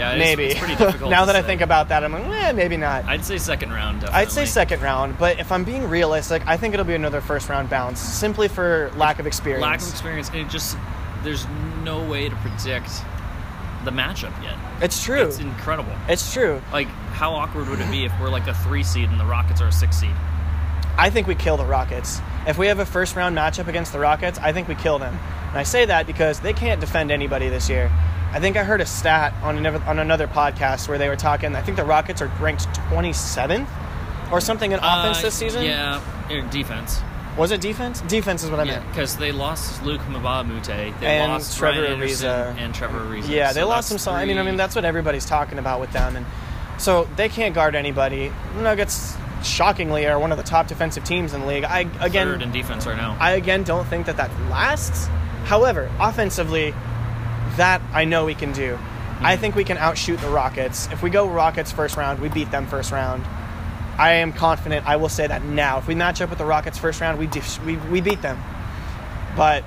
Yeah, 0.00 0.12
it's, 0.12 0.18
maybe. 0.18 0.44
It's 0.46 0.58
pretty 0.58 0.76
difficult. 0.76 1.10
now 1.18 1.26
that 1.26 1.36
I 1.36 1.42
think 1.42 1.60
about 1.60 1.90
that, 1.90 2.02
I'm 2.02 2.12
like, 2.12 2.24
eh, 2.24 2.52
maybe 2.52 2.76
not. 2.76 3.04
I'd 3.04 3.24
say 3.24 3.36
second 3.36 3.70
round. 3.70 4.00
Definitely. 4.00 4.22
I'd 4.22 4.32
say 4.32 4.46
second 4.46 4.80
round, 4.80 5.18
but 5.18 5.38
if 5.38 5.52
I'm 5.52 5.64
being 5.64 5.88
realistic, 5.88 6.42
I 6.46 6.56
think 6.56 6.72
it'll 6.72 6.86
be 6.86 6.94
another 6.94 7.20
first 7.20 7.48
round 7.48 7.68
bounce, 7.68 8.00
simply 8.00 8.48
for 8.48 8.90
lack 8.96 9.18
of 9.18 9.26
experience. 9.26 9.62
Lack 9.62 9.82
of 9.82 9.88
experience. 9.88 10.28
And 10.30 10.38
it 10.38 10.48
just 10.48 10.76
there's 11.22 11.46
no 11.84 12.02
way 12.08 12.28
to 12.30 12.36
predict 12.36 12.90
the 13.84 13.90
matchup 13.90 14.32
yet. 14.42 14.56
It's 14.82 15.02
true. 15.02 15.22
It's 15.22 15.38
incredible. 15.38 15.92
It's 16.08 16.32
true. 16.32 16.62
Like, 16.72 16.88
how 16.88 17.34
awkward 17.34 17.68
would 17.68 17.80
it 17.80 17.90
be 17.90 18.04
if 18.04 18.12
we're 18.20 18.30
like 18.30 18.46
a 18.46 18.54
three 18.54 18.82
seed 18.82 19.10
and 19.10 19.20
the 19.20 19.24
Rockets 19.24 19.60
are 19.60 19.68
a 19.68 19.72
six 19.72 19.96
seed? 19.98 20.14
I 20.96 21.10
think 21.10 21.26
we 21.26 21.34
kill 21.34 21.56
the 21.56 21.64
Rockets. 21.64 22.20
If 22.46 22.58
we 22.58 22.66
have 22.66 22.78
a 22.78 22.86
first 22.86 23.16
round 23.16 23.36
matchup 23.36 23.68
against 23.68 23.92
the 23.92 23.98
Rockets, 23.98 24.38
I 24.38 24.52
think 24.52 24.68
we 24.68 24.74
kill 24.74 24.98
them. 24.98 25.18
And 25.48 25.58
I 25.58 25.62
say 25.62 25.84
that 25.84 26.06
because 26.06 26.40
they 26.40 26.52
can't 26.52 26.80
defend 26.80 27.10
anybody 27.10 27.48
this 27.48 27.68
year. 27.68 27.90
I 28.32 28.38
think 28.40 28.56
I 28.56 28.62
heard 28.64 28.80
a 28.80 28.86
stat 28.86 29.34
on 29.42 29.58
another, 29.58 29.82
on 29.86 29.98
another 29.98 30.26
podcast 30.28 30.88
where 30.88 30.98
they 30.98 31.08
were 31.08 31.16
talking. 31.16 31.56
I 31.56 31.62
think 31.62 31.76
the 31.76 31.84
Rockets 31.84 32.22
are 32.22 32.30
ranked 32.40 32.64
27th 32.90 33.66
or 34.30 34.40
something 34.40 34.70
in 34.72 34.78
offense 34.78 35.18
Uh, 35.18 35.22
this 35.22 35.34
season. 35.34 35.64
Yeah, 35.64 36.00
in 36.30 36.48
defense. 36.50 37.00
Was 37.36 37.50
it 37.52 37.60
defense? 37.60 38.00
Defense 38.02 38.42
is 38.44 38.50
what 38.50 38.60
I 38.60 38.64
Yeah, 38.64 38.72
meant. 38.78 38.88
because 38.90 39.16
they 39.16 39.32
lost 39.32 39.82
Luc 39.84 40.00
Mbah 40.02 40.40
a 40.40 40.44
Moute. 40.44 40.64
They 40.66 41.18
And 41.20 41.32
lost 41.32 41.58
Trevor 41.58 41.82
Ryan 41.82 42.00
Ariza. 42.00 42.54
and 42.58 42.74
Trevor 42.74 43.00
Ariza. 43.00 43.28
Yeah, 43.28 43.52
they 43.52 43.60
So 43.62 43.68
lost 43.68 43.98
some. 43.98 44.14
I 44.14 44.24
mean, 44.24 44.38
I 44.38 44.42
mean 44.42 44.56
that's 44.56 44.74
what 44.76 44.84
everybody's 44.84 45.24
talking 45.26 45.58
about 45.58 45.80
with 45.80 45.92
them, 45.92 46.16
and 46.16 46.26
so 46.78 47.08
they 47.16 47.28
can't 47.28 47.54
guard 47.54 47.74
anybody. 47.74 48.32
Nuggets, 48.60 49.16
shockingly, 49.42 50.06
are 50.06 50.18
one 50.18 50.30
of 50.32 50.38
the 50.38 50.44
top 50.44 50.66
defensive 50.68 51.02
teams 51.04 51.32
in 51.34 51.40
the 51.40 51.46
league. 51.46 51.64
I 51.64 51.86
again, 52.00 52.28
third 52.28 52.42
in 52.42 52.52
defense 52.52 52.86
right 52.86 52.96
now. 52.96 53.16
I 53.18 53.32
again 53.32 53.62
don't 53.64 53.86
think 53.86 54.06
that 54.06 54.16
that 54.18 54.30
lasts. 54.50 55.08
However, 55.46 55.90
offensively, 55.98 56.74
that 57.56 57.82
I 57.92 58.04
know 58.04 58.24
we 58.24 58.34
can 58.34 58.52
do. 58.52 58.74
I 58.74 58.78
mm-hmm. 59.32 59.40
think 59.40 59.54
we 59.54 59.64
can 59.64 59.76
outshoot 59.76 60.20
the 60.20 60.28
Rockets. 60.28 60.88
If 60.90 61.02
we 61.02 61.10
go 61.10 61.28
Rockets 61.28 61.72
first 61.72 61.96
round, 61.96 62.20
we 62.20 62.28
beat 62.28 62.50
them 62.50 62.66
first 62.66 62.92
round. 62.92 63.24
I 63.98 64.12
am 64.14 64.32
confident. 64.32 64.86
I 64.86 64.96
will 64.96 65.08
say 65.08 65.26
that 65.26 65.44
now. 65.44 65.78
If 65.78 65.86
we 65.86 65.94
match 65.94 66.20
up 66.20 66.30
with 66.30 66.38
the 66.38 66.44
Rockets 66.44 66.78
first 66.78 67.00
round, 67.00 67.18
we 67.18 67.28
we, 67.66 67.76
we 67.90 68.00
beat 68.00 68.22
them. 68.22 68.40
But 69.36 69.64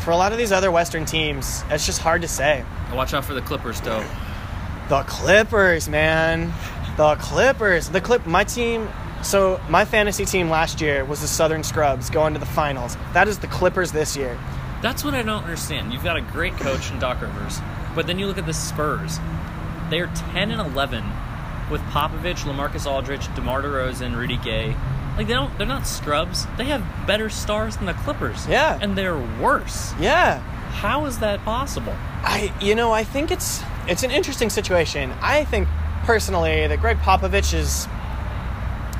for 0.00 0.10
a 0.10 0.16
lot 0.16 0.32
of 0.32 0.38
these 0.38 0.52
other 0.52 0.70
Western 0.70 1.06
teams, 1.06 1.64
it's 1.70 1.86
just 1.86 2.00
hard 2.00 2.22
to 2.22 2.28
say. 2.28 2.64
Watch 2.92 3.14
out 3.14 3.24
for 3.24 3.34
the 3.34 3.40
Clippers, 3.40 3.80
though. 3.80 4.04
The 4.88 5.02
Clippers, 5.04 5.88
man. 5.88 6.52
The 6.96 7.16
Clippers. 7.16 7.88
The 7.88 8.00
clip 8.00 8.26
my 8.26 8.44
team 8.44 8.88
so 9.24 9.58
my 9.70 9.86
fantasy 9.86 10.26
team 10.26 10.50
last 10.50 10.80
year 10.80 11.04
was 11.04 11.22
the 11.22 11.26
Southern 11.26 11.64
Scrubs 11.64 12.10
going 12.10 12.34
to 12.34 12.38
the 12.38 12.46
finals. 12.46 12.96
That 13.14 13.26
is 13.26 13.38
the 13.38 13.46
Clippers 13.46 13.90
this 13.90 14.16
year. 14.16 14.38
That's 14.84 15.02
what 15.02 15.14
I 15.14 15.22
don't 15.22 15.42
understand. 15.42 15.94
You've 15.94 16.04
got 16.04 16.18
a 16.18 16.20
great 16.20 16.52
coach 16.58 16.90
in 16.90 16.98
Doc 16.98 17.22
Rivers, 17.22 17.58
but 17.94 18.06
then 18.06 18.18
you 18.18 18.26
look 18.26 18.36
at 18.36 18.44
the 18.44 18.52
Spurs. 18.52 19.18
They're 19.88 20.08
10 20.32 20.50
and 20.50 20.60
11 20.60 21.02
with 21.70 21.80
Popovich, 21.84 22.44
LaMarcus 22.44 22.84
Aldridge, 22.84 23.34
DeMar 23.34 23.62
DeRozan, 23.62 24.14
Rudy 24.14 24.36
Gay. 24.36 24.76
Like 25.16 25.26
they 25.26 25.32
don't 25.32 25.56
they're 25.56 25.66
not 25.66 25.86
scrubs. 25.86 26.46
They 26.58 26.66
have 26.66 26.84
better 27.06 27.30
stars 27.30 27.78
than 27.78 27.86
the 27.86 27.94
Clippers. 27.94 28.46
Yeah. 28.46 28.78
And 28.78 28.94
they're 28.94 29.16
worse. 29.40 29.94
Yeah. 29.98 30.40
How 30.40 31.06
is 31.06 31.18
that 31.20 31.42
possible? 31.46 31.96
I 32.22 32.52
you 32.60 32.74
know, 32.74 32.92
I 32.92 33.04
think 33.04 33.30
it's 33.30 33.62
it's 33.88 34.02
an 34.02 34.10
interesting 34.10 34.50
situation. 34.50 35.14
I 35.22 35.44
think 35.44 35.66
personally 36.04 36.66
that 36.66 36.78
Gregg 36.80 36.98
Popovich 36.98 37.54
is 37.54 37.88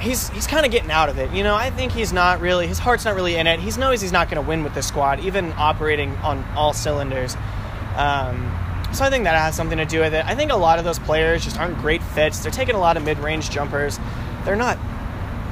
he's 0.04 0.28
he's 0.28 0.46
kind 0.46 0.64
of 0.64 0.70
getting 0.70 0.90
out 0.90 1.08
of 1.08 1.18
it. 1.18 1.32
You 1.32 1.42
know, 1.42 1.54
I 1.54 1.70
think 1.70 1.92
he's 1.92 2.12
not 2.12 2.40
really 2.40 2.66
his 2.66 2.78
heart's 2.78 3.04
not 3.04 3.16
really 3.16 3.36
in 3.36 3.46
it. 3.46 3.58
He 3.58 3.70
knows 3.78 4.00
he's 4.00 4.12
not 4.12 4.30
going 4.30 4.42
to 4.42 4.48
win 4.48 4.62
with 4.62 4.74
this 4.74 4.86
squad, 4.86 5.20
even 5.20 5.52
operating 5.56 6.14
on 6.16 6.44
all 6.54 6.72
cylinders. 6.72 7.36
Um, 7.96 8.52
so 8.92 9.04
I 9.04 9.10
think 9.10 9.24
that 9.24 9.34
has 9.36 9.56
something 9.56 9.78
to 9.78 9.84
do 9.84 10.00
with 10.00 10.14
it. 10.14 10.24
I 10.24 10.34
think 10.36 10.52
a 10.52 10.56
lot 10.56 10.78
of 10.78 10.84
those 10.84 10.98
players 11.00 11.42
just 11.42 11.58
aren't 11.58 11.78
great 11.78 12.02
fits. 12.02 12.40
They're 12.40 12.52
taking 12.52 12.76
a 12.76 12.78
lot 12.78 12.96
of 12.96 13.02
mid-range 13.02 13.50
jumpers. 13.50 13.98
They're 14.44 14.56
not 14.56 14.78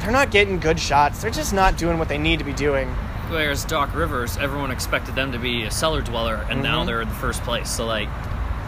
they're 0.01 0.13
not 0.13 0.31
getting 0.31 0.59
good 0.59 0.79
shots. 0.79 1.23
They're 1.23 1.31
just 1.31 1.55
not 1.55 1.79
doing 1.79 1.99
what 1.99 2.09
they 2.09 2.19
need 2.19 2.39
to 2.41 2.45
be 2.45 2.53
doing. 2.53 2.89
Whereas 3.29 3.65
Doc 3.65 3.95
Rivers, 3.95 4.37
everyone 4.37 4.71
expected 4.71 5.15
them 5.15 5.33
to 5.33 5.39
be 5.39 5.63
a 5.63 5.71
cellar 5.71 6.03
dweller, 6.03 6.47
and 6.51 6.63
now 6.63 6.85
they're 6.85 7.01
in 7.01 7.09
the 7.09 7.15
first 7.15 7.43
place. 7.43 7.71
So 7.71 7.87
like, 7.87 8.09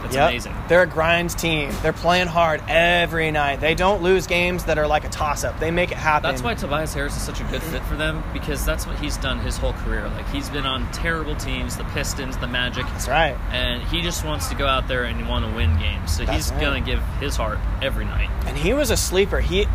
it's 0.04 0.14
Yep. 0.14 0.28
amazing. 0.30 0.54
They're 0.68 0.82
a 0.82 0.86
grind 0.86 1.30
team. 1.38 1.70
They're 1.82 1.92
playing 1.92 2.26
hard 2.28 2.62
every 2.68 3.30
night. 3.30 3.60
They 3.60 3.74
don't 3.74 4.02
lose 4.02 4.26
games 4.26 4.64
that 4.64 4.78
are 4.78 4.86
like 4.86 5.04
a 5.04 5.08
toss 5.08 5.44
up. 5.44 5.58
They 5.60 5.70
make 5.70 5.90
it 5.92 5.96
happen. 5.98 6.30
That's 6.30 6.42
why 6.42 6.54
Tobias 6.54 6.94
Harris 6.94 7.16
is 7.16 7.22
such 7.22 7.40
a 7.40 7.44
good 7.44 7.62
fit 7.62 7.82
for 7.84 7.96
them 7.96 8.22
because 8.32 8.64
that's 8.64 8.86
what 8.86 8.96
he's 8.98 9.16
done 9.16 9.38
his 9.40 9.56
whole 9.56 9.72
career. 9.72 10.08
Like 10.08 10.28
he's 10.30 10.48
been 10.50 10.66
on 10.66 10.90
terrible 10.92 11.34
teams, 11.36 11.76
the 11.76 11.84
Pistons, 11.84 12.36
the 12.36 12.46
Magic, 12.46 12.86
That's 12.86 13.08
right. 13.08 13.36
and 13.50 13.82
he 13.84 14.02
just 14.02 14.24
wants 14.24 14.48
to 14.48 14.54
go 14.54 14.66
out 14.66 14.88
there 14.88 15.04
and 15.04 15.28
want 15.28 15.44
to 15.44 15.50
win 15.54 15.76
games. 15.78 16.16
So 16.16 16.24
That's 16.24 16.36
he's 16.36 16.52
right. 16.52 16.60
gonna 16.60 16.80
give 16.80 17.00
his 17.20 17.36
heart 17.36 17.58
every 17.82 18.04
night. 18.04 18.28
And 18.46 18.56
he 18.56 18.72
was 18.74 18.90
a 18.90 18.96
sleeper. 18.96 19.40
He 19.40 19.66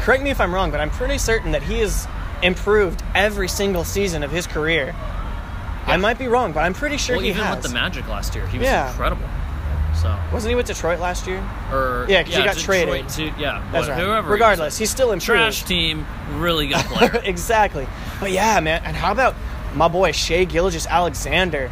correct 0.00 0.22
me 0.22 0.30
if 0.30 0.40
I'm 0.40 0.52
wrong, 0.54 0.70
but 0.70 0.80
I'm 0.80 0.90
pretty 0.90 1.18
certain 1.18 1.52
that 1.52 1.62
he 1.62 1.78
has 1.80 2.06
improved 2.42 3.02
every 3.14 3.48
single 3.48 3.84
season 3.84 4.22
of 4.22 4.30
his 4.32 4.46
career. 4.46 4.94
I 5.86 5.96
might 5.96 6.18
be 6.18 6.28
wrong, 6.28 6.52
but 6.52 6.60
I'm 6.60 6.74
pretty 6.74 6.96
sure 6.96 7.16
well, 7.16 7.22
he 7.24 7.30
even 7.30 7.42
has. 7.44 7.56
with 7.56 7.66
the 7.66 7.74
Magic 7.74 8.08
last 8.08 8.34
year, 8.34 8.46
he 8.46 8.58
was 8.58 8.66
Yeah. 8.66 8.88
incredible. 8.90 9.26
So, 10.02 10.18
Wasn't 10.32 10.50
he 10.50 10.56
with 10.56 10.66
Detroit 10.66 10.98
last 10.98 11.26
year? 11.28 11.38
or 11.72 12.06
Yeah, 12.08 12.24
'cause 12.24 12.34
he 12.34 12.42
got 12.42 12.56
Detroit 12.56 12.88
traded. 12.88 13.08
To, 13.10 13.24
yeah, 13.40 13.62
That's 13.70 13.86
what- 13.86 13.96
right. 13.96 14.04
Whoever. 14.04 14.30
Regardless, 14.32 14.76
he's 14.76 14.90
still 14.90 15.12
improved. 15.12 15.26
trash 15.40 15.62
team, 15.62 16.04
really 16.34 16.66
good 16.66 16.84
player. 16.86 17.20
exactly. 17.24 17.86
But 18.18 18.32
yeah, 18.32 18.58
man. 18.60 18.82
And 18.84 18.96
how 18.96 19.12
about 19.12 19.36
my 19.74 19.86
boy 19.88 20.10
Shai 20.12 20.44
Gilgeous-Alexander? 20.44 21.70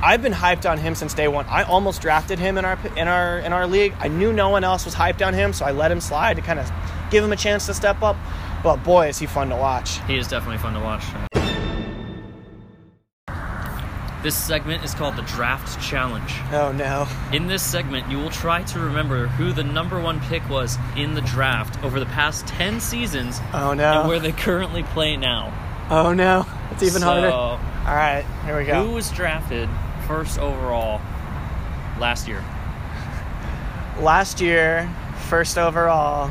I've 0.00 0.22
been 0.22 0.32
hyped 0.32 0.68
on 0.68 0.78
him 0.78 0.94
since 0.94 1.12
day 1.14 1.28
one. 1.28 1.46
I 1.48 1.62
almost 1.64 2.02
drafted 2.02 2.38
him 2.38 2.56
in 2.58 2.64
our 2.64 2.78
in 2.96 3.06
our 3.08 3.38
in 3.38 3.52
our 3.52 3.66
league. 3.66 3.94
I 4.00 4.08
knew 4.08 4.32
no 4.32 4.48
one 4.48 4.64
else 4.64 4.84
was 4.84 4.94
hyped 4.94 5.24
on 5.24 5.32
him, 5.34 5.52
so 5.52 5.64
I 5.64 5.70
let 5.72 5.90
him 5.92 6.00
slide 6.00 6.34
to 6.36 6.42
kind 6.42 6.58
of 6.58 6.70
give 7.10 7.22
him 7.24 7.30
a 7.32 7.36
chance 7.36 7.66
to 7.66 7.74
step 7.74 8.02
up. 8.02 8.16
But 8.64 8.82
boy, 8.84 9.08
is 9.08 9.18
he 9.18 9.26
fun 9.26 9.48
to 9.50 9.56
watch. 9.56 9.98
He 10.06 10.16
is 10.16 10.26
definitely 10.28 10.58
fun 10.58 10.74
to 10.74 10.80
watch. 10.80 11.02
This 14.22 14.36
segment 14.36 14.84
is 14.84 14.94
called 14.94 15.16
the 15.16 15.22
Draft 15.22 15.80
Challenge. 15.82 16.32
Oh 16.52 16.70
no. 16.70 17.08
In 17.32 17.48
this 17.48 17.62
segment, 17.62 18.08
you 18.08 18.18
will 18.18 18.30
try 18.30 18.62
to 18.62 18.78
remember 18.78 19.26
who 19.26 19.52
the 19.52 19.64
number 19.64 20.00
one 20.00 20.20
pick 20.20 20.48
was 20.48 20.78
in 20.96 21.14
the 21.14 21.22
draft 21.22 21.82
over 21.82 21.98
the 21.98 22.06
past 22.06 22.46
10 22.46 22.78
seasons 22.80 23.40
Oh 23.52 23.74
no. 23.74 24.00
and 24.00 24.08
where 24.08 24.20
they 24.20 24.30
currently 24.32 24.84
play 24.84 25.16
now. 25.16 25.52
Oh 25.90 26.12
no. 26.12 26.46
It's 26.70 26.84
even 26.84 27.00
So, 27.00 27.06
harder. 27.06 27.30
All 27.30 27.58
right, 27.96 28.24
here 28.44 28.56
we 28.56 28.64
go. 28.64 28.86
Who 28.86 28.92
was 28.92 29.10
drafted 29.10 29.68
first 30.06 30.38
overall 30.38 31.00
last 31.98 32.28
year? 32.28 32.44
Last 33.98 34.40
year, 34.40 34.88
first 35.28 35.58
overall. 35.58 36.30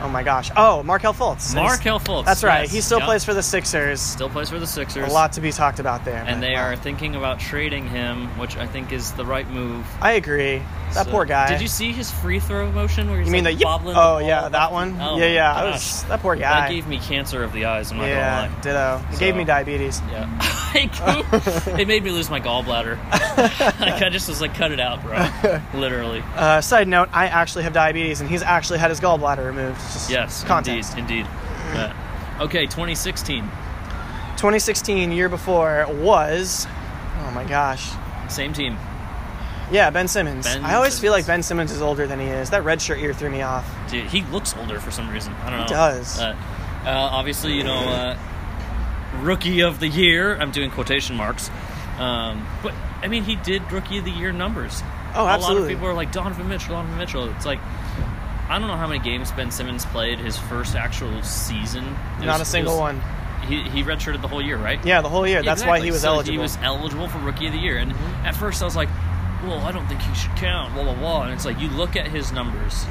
Oh 0.00 0.08
my 0.08 0.22
gosh. 0.22 0.50
Oh, 0.56 0.82
Markelle 0.84 1.12
Fultz. 1.12 1.54
Markelle 1.54 1.98
Fultz. 1.98 2.24
That's 2.24 2.44
right. 2.44 2.62
yes. 2.62 2.72
He 2.72 2.80
still 2.80 2.98
Yep. 3.00 3.06
plays 3.06 3.24
for 3.24 3.34
the 3.34 3.42
Sixers. 3.42 4.00
Still 4.00 4.28
plays 4.28 4.48
for 4.48 4.58
the 4.60 4.66
Sixers. 4.66 5.10
A 5.10 5.12
lot 5.12 5.32
to 5.32 5.40
be 5.40 5.50
talked 5.50 5.80
about 5.80 6.04
there. 6.04 6.24
And 6.26 6.40
they 6.42 6.54
wow. 6.54 6.68
are 6.68 6.76
thinking 6.76 7.16
about 7.16 7.40
trading 7.40 7.88
him, 7.88 8.28
which 8.38 8.56
I 8.56 8.66
think 8.66 8.92
is 8.92 9.12
the 9.12 9.24
right 9.26 9.48
move. 9.50 9.84
I 10.00 10.12
agree. 10.12 10.62
That 10.94 11.06
So- 11.06 11.10
poor 11.10 11.24
guy. 11.24 11.48
Did 11.48 11.60
you 11.60 11.68
see 11.68 11.92
his 11.92 12.10
free 12.10 12.38
throw 12.40 12.70
motion 12.70 13.08
where 13.10 13.18
he's 13.18 13.26
You 13.26 13.32
mean 13.32 13.44
like 13.44 13.58
the 13.58 13.64
bobbling 13.64 13.96
Oh 13.96 14.00
ball 14.00 14.22
yeah, 14.22 14.48
that 14.48 14.72
one. 14.72 14.96
Oh 15.00 15.18
yeah, 15.18 15.26
yeah. 15.26 15.64
Was 15.64 16.04
that 16.04 16.20
poor 16.20 16.36
guy. 16.36 16.60
That 16.60 16.70
gave 16.70 16.86
me 16.86 16.98
cancer 16.98 17.42
of 17.42 17.52
the 17.52 17.64
eyes. 17.64 17.90
I'm 17.90 17.98
not 17.98 18.06
yeah, 18.06 18.46
gonna 18.46 18.54
lie. 18.54 18.60
ditto. 19.00 19.14
It 19.14 19.18
gave 19.18 19.36
me 19.36 19.44
diabetes. 19.44 20.00
Yeah, 20.10 20.67
it 20.74 21.88
made 21.88 22.02
me 22.04 22.10
lose 22.10 22.30
my 22.30 22.40
gallbladder. 22.40 22.96
like 23.80 24.02
I 24.02 24.08
just 24.10 24.28
was 24.28 24.40
like, 24.40 24.54
cut 24.54 24.72
it 24.72 24.80
out, 24.80 25.02
bro. 25.02 25.60
Literally. 25.80 26.22
Uh, 26.34 26.60
side 26.60 26.88
note: 26.88 27.08
I 27.12 27.26
actually 27.26 27.64
have 27.64 27.72
diabetes, 27.72 28.20
and 28.20 28.28
he's 28.28 28.42
actually 28.42 28.78
had 28.78 28.90
his 28.90 29.00
gallbladder 29.00 29.46
removed. 29.46 29.80
Just 29.80 30.10
Yes, 30.10 30.44
context. 30.44 30.96
indeed, 30.96 31.20
indeed. 31.20 31.26
Yeah. 31.74 32.38
Okay, 32.40 32.66
2016. 32.66 33.42
2016, 34.36 35.10
year 35.10 35.28
before, 35.28 35.86
was 35.90 36.66
Oh 37.28 37.30
my 37.32 37.44
gosh. 37.44 37.90
Same 38.28 38.52
team. 38.52 38.76
Yeah, 39.70 39.90
Ben 39.90 40.08
Simmons. 40.08 40.46
Ben 40.46 40.64
I 40.64 40.74
always 40.74 40.98
feel 40.98 41.12
like 41.12 41.26
Ben 41.26 41.42
Simmons 41.42 41.72
is 41.72 41.82
older 41.82 42.06
than 42.06 42.18
he 42.18 42.26
is. 42.26 42.50
That 42.50 42.64
red 42.64 42.80
shirt 42.80 42.98
year 42.98 43.12
threw 43.12 43.28
me 43.28 43.42
off. 43.42 43.68
Dude, 43.90 44.06
he 44.06 44.22
looks 44.22 44.56
older 44.56 44.80
for 44.80 44.90
some 44.90 45.10
reason. 45.10 45.34
I 45.42 45.50
don't 45.50 45.58
know. 45.58 45.64
He 45.64 45.70
does. 45.70 46.18
Uh, 46.18 46.36
uh, 46.84 46.88
obviously, 46.88 47.52
you 47.52 47.64
know, 47.64 47.76
uh, 47.76 48.18
rookie 49.22 49.60
of 49.60 49.80
the 49.80 49.88
year. 49.88 50.36
I'm 50.36 50.50
doing 50.50 50.70
quotation 50.70 51.16
marks. 51.16 51.50
Um, 51.98 52.46
but 52.62 52.74
I 53.02 53.08
mean, 53.08 53.24
he 53.24 53.36
did 53.36 53.70
rookie 53.72 53.98
of 53.98 54.04
the 54.04 54.10
year 54.10 54.32
numbers. 54.32 54.82
Oh, 55.14 55.22
A 55.22 55.24
lot 55.24 55.34
of 55.38 55.40
absolutely. 55.42 55.74
people 55.74 55.88
are 55.88 55.94
like 55.94 56.12
Donovan 56.12 56.48
Mitchell, 56.48 56.74
Donovan 56.74 56.96
Mitchell. 56.98 57.28
It's 57.30 57.46
like 57.46 57.58
I 58.48 58.58
don't 58.58 58.68
know 58.68 58.76
how 58.76 58.86
many 58.86 59.00
games 59.02 59.30
Ben 59.32 59.50
Simmons 59.50 59.84
played 59.86 60.18
his 60.18 60.36
first 60.38 60.74
actual 60.76 61.22
season. 61.22 61.84
It 62.20 62.26
Not 62.26 62.38
was- 62.38 62.48
a 62.48 62.50
single 62.50 62.74
was- 62.74 62.80
one. 62.80 63.02
He 63.46 63.62
he 63.62 63.82
redshirted 63.82 64.20
the 64.20 64.28
whole 64.28 64.42
year, 64.42 64.56
right? 64.58 64.84
Yeah, 64.84 65.00
the 65.00 65.08
whole 65.08 65.26
year. 65.26 65.42
That's 65.42 65.64
why 65.64 65.80
he 65.80 65.90
was 65.90 66.02
So 66.02 66.08
eligible. 66.14 66.32
He 66.32 66.38
was 66.38 66.58
eligible 66.62 67.08
for 67.08 67.18
Rookie 67.18 67.46
of 67.46 67.52
the 67.52 67.58
Year, 67.58 67.78
and 67.78 67.92
at 68.26 68.34
first 68.36 68.60
I 68.60 68.64
was 68.66 68.76
like, 68.76 68.88
"Well, 69.44 69.60
I 69.60 69.72
don't 69.72 69.86
think 69.86 70.02
he 70.02 70.14
should 70.14 70.34
count." 70.36 70.74
Blah 70.74 70.82
blah 70.84 70.94
blah. 70.94 71.22
And 71.22 71.32
it's 71.32 71.44
like 71.46 71.58
you 71.60 71.68
look 71.68 71.96
at 71.96 72.08
his 72.08 72.30
numbers, 72.32 72.84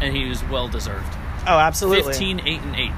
and 0.00 0.14
he 0.14 0.28
was 0.28 0.42
well 0.44 0.68
deserved. 0.68 1.06
oh, 1.46 1.58
absolutely. 1.58 2.12
15, 2.12 2.40
8, 2.44 2.60
and 2.62 2.76
eight. 2.76 2.92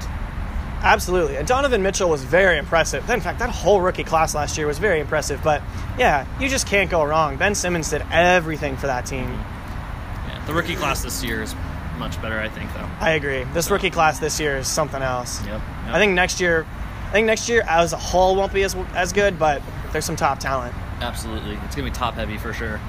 Absolutely. 0.83 1.37
And 1.37 1.47
Donovan 1.47 1.81
Mitchell 1.81 2.09
was 2.09 2.23
very 2.23 2.57
impressive. 2.57 3.09
In 3.09 3.19
fact, 3.19 3.39
that 3.39 3.49
whole 3.49 3.81
rookie 3.81 4.03
class 4.03 4.35
last 4.35 4.57
year 4.57 4.67
was 4.67 4.77
very 4.77 4.99
impressive. 4.99 5.41
But 5.43 5.61
yeah, 5.97 6.25
you 6.39 6.49
just 6.49 6.67
can't 6.67 6.89
go 6.89 7.03
wrong. 7.03 7.37
Ben 7.37 7.55
Simmons 7.55 7.89
did 7.89 8.03
everything 8.11 8.77
for 8.77 8.87
that 8.87 9.05
team. 9.05 9.29
Yeah, 9.31 10.43
the 10.45 10.53
rookie 10.53 10.75
class 10.75 11.01
this 11.01 11.23
year 11.23 11.41
is 11.41 11.55
much 11.97 12.21
better, 12.21 12.39
I 12.39 12.47
think, 12.47 12.73
though. 12.73 12.87
I 12.99 13.11
agree. 13.11 13.43
This 13.53 13.71
rookie 13.71 13.89
class 13.89 14.19
this 14.19 14.39
year 14.39 14.57
is 14.57 14.67
something 14.67 15.01
else. 15.01 15.43
Yep. 15.45 15.49
yep. 15.49 15.61
I 15.87 15.99
think 15.99 16.13
next 16.13 16.39
year, 16.39 16.65
I 17.07 17.11
think 17.11 17.25
next 17.25 17.49
year 17.49 17.63
as 17.67 17.93
a 17.93 17.97
whole 17.97 18.35
won't 18.35 18.53
be 18.53 18.63
as 18.63 18.75
as 18.93 19.13
good, 19.13 19.39
but 19.39 19.61
there's 19.91 20.05
some 20.05 20.15
top 20.15 20.39
talent. 20.39 20.75
absolutely 20.99 21.57
it's 21.65 21.75
gonna 21.75 21.87
be 21.87 21.93
top 21.93 22.15
heavy 22.15 22.37
for 22.37 22.53
sure. 22.53 22.79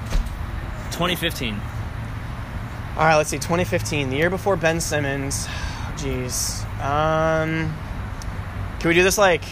2015. 0.91 1.55
All 2.95 3.05
right, 3.05 3.15
let's 3.15 3.29
see. 3.29 3.37
2015, 3.37 4.09
the 4.09 4.17
year 4.17 4.29
before 4.29 4.55
Ben 4.55 4.79
Simmons. 4.81 5.47
Jeez. 5.95 6.68
Um, 6.79 7.75
can 8.79 8.87
we 8.87 8.93
do 8.93 9.03
this 9.03 9.17
like? 9.17 9.43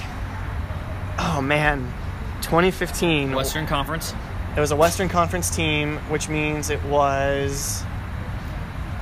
Oh 1.20 1.42
man, 1.42 1.94
2015. 2.42 3.34
Western 3.34 3.68
Conference. 3.68 4.14
It 4.56 4.60
was 4.60 4.72
a 4.72 4.76
Western 4.76 5.10
Conference 5.10 5.54
team, 5.54 5.98
which 6.10 6.30
means 6.30 6.70
it 6.70 6.82
was. 6.86 7.84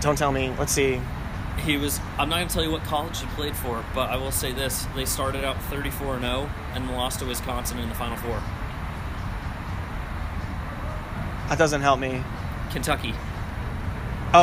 Don't 0.02 0.18
tell 0.18 0.32
me. 0.32 0.54
Let's 0.58 0.72
see. 0.72 1.00
He 1.64 1.78
was. 1.78 2.00
I'm 2.18 2.30
not 2.30 2.38
gonna 2.38 2.50
tell 2.50 2.64
you 2.64 2.72
what 2.72 2.84
college 2.84 3.20
he 3.22 3.28
played 3.28 3.56
for, 3.56 3.86
but 3.94 4.10
I 4.10 4.18
will 4.18 4.32
say 4.32 4.52
this: 4.52 4.88
they 4.96 5.06
started 5.06 5.46
out 5.46 5.62
34 5.64 6.20
0 6.20 6.50
and 6.74 6.92
lost 6.92 7.20
to 7.20 7.26
Wisconsin 7.26 7.78
in 7.80 7.90
the 7.90 7.96
Final 7.96 8.18
Four. 8.18 8.42
That 11.50 11.60
doesn't 11.60 11.82
help 11.82 12.00
me. 12.00 12.24
Kentucky. 12.72 13.14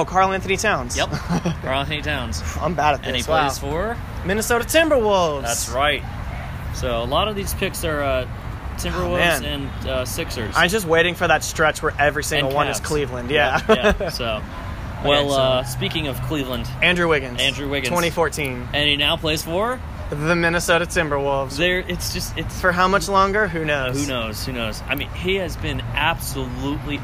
Oh, 0.00 0.04
Karl-Anthony 0.04 0.56
Towns. 0.56 0.96
Yep. 0.96 1.10
Carl 1.62 1.80
Anthony 1.80 2.02
Towns. 2.02 2.42
I'm 2.60 2.74
bad 2.74 2.94
at 2.94 3.00
this. 3.00 3.06
And 3.08 3.16
he 3.16 3.22
wow. 3.22 3.46
plays 3.46 3.58
for. 3.58 3.96
Minnesota 4.24 4.64
Timberwolves. 4.64 5.42
That's 5.42 5.68
right. 5.70 6.02
So 6.74 7.02
a 7.02 7.04
lot 7.04 7.28
of 7.28 7.36
these 7.36 7.52
picks 7.54 7.84
are 7.84 8.02
uh, 8.02 8.28
Timberwolves 8.76 9.42
man. 9.42 9.44
and 9.44 9.88
uh, 9.88 10.04
Sixers. 10.04 10.54
I'm 10.56 10.68
just 10.68 10.86
waiting 10.86 11.14
for 11.14 11.28
that 11.28 11.44
stretch 11.44 11.82
where 11.82 11.94
every 11.98 12.24
single 12.24 12.52
one 12.52 12.68
is 12.68 12.80
Cleveland. 12.80 13.30
Yeah. 13.30 13.60
yeah. 13.68 14.08
So, 14.10 14.42
well, 15.04 15.30
so- 15.30 15.36
uh, 15.36 15.64
speaking 15.64 16.06
of 16.08 16.20
Cleveland, 16.22 16.68
Andrew 16.80 17.08
Wiggins. 17.08 17.40
Andrew 17.40 17.68
Wiggins. 17.68 17.88
2014. 17.88 18.68
and 18.72 18.88
he 18.88 18.96
now 18.96 19.16
plays 19.16 19.42
for. 19.42 19.80
The 20.10 20.36
Minnesota 20.36 20.84
Timberwolves. 20.84 21.56
There, 21.56 21.78
it's 21.80 22.12
just 22.12 22.36
it's 22.36 22.60
For 22.60 22.70
how 22.70 22.86
much 22.86 23.08
longer? 23.08 23.48
Who 23.48 23.64
knows? 23.64 23.98
who 23.98 24.06
knows, 24.06 24.44
who 24.44 24.52
knows. 24.52 24.82
I 24.86 24.94
mean, 24.94 25.08
he 25.08 25.36
has 25.36 25.56
been 25.56 25.80
absolutely 25.94 26.98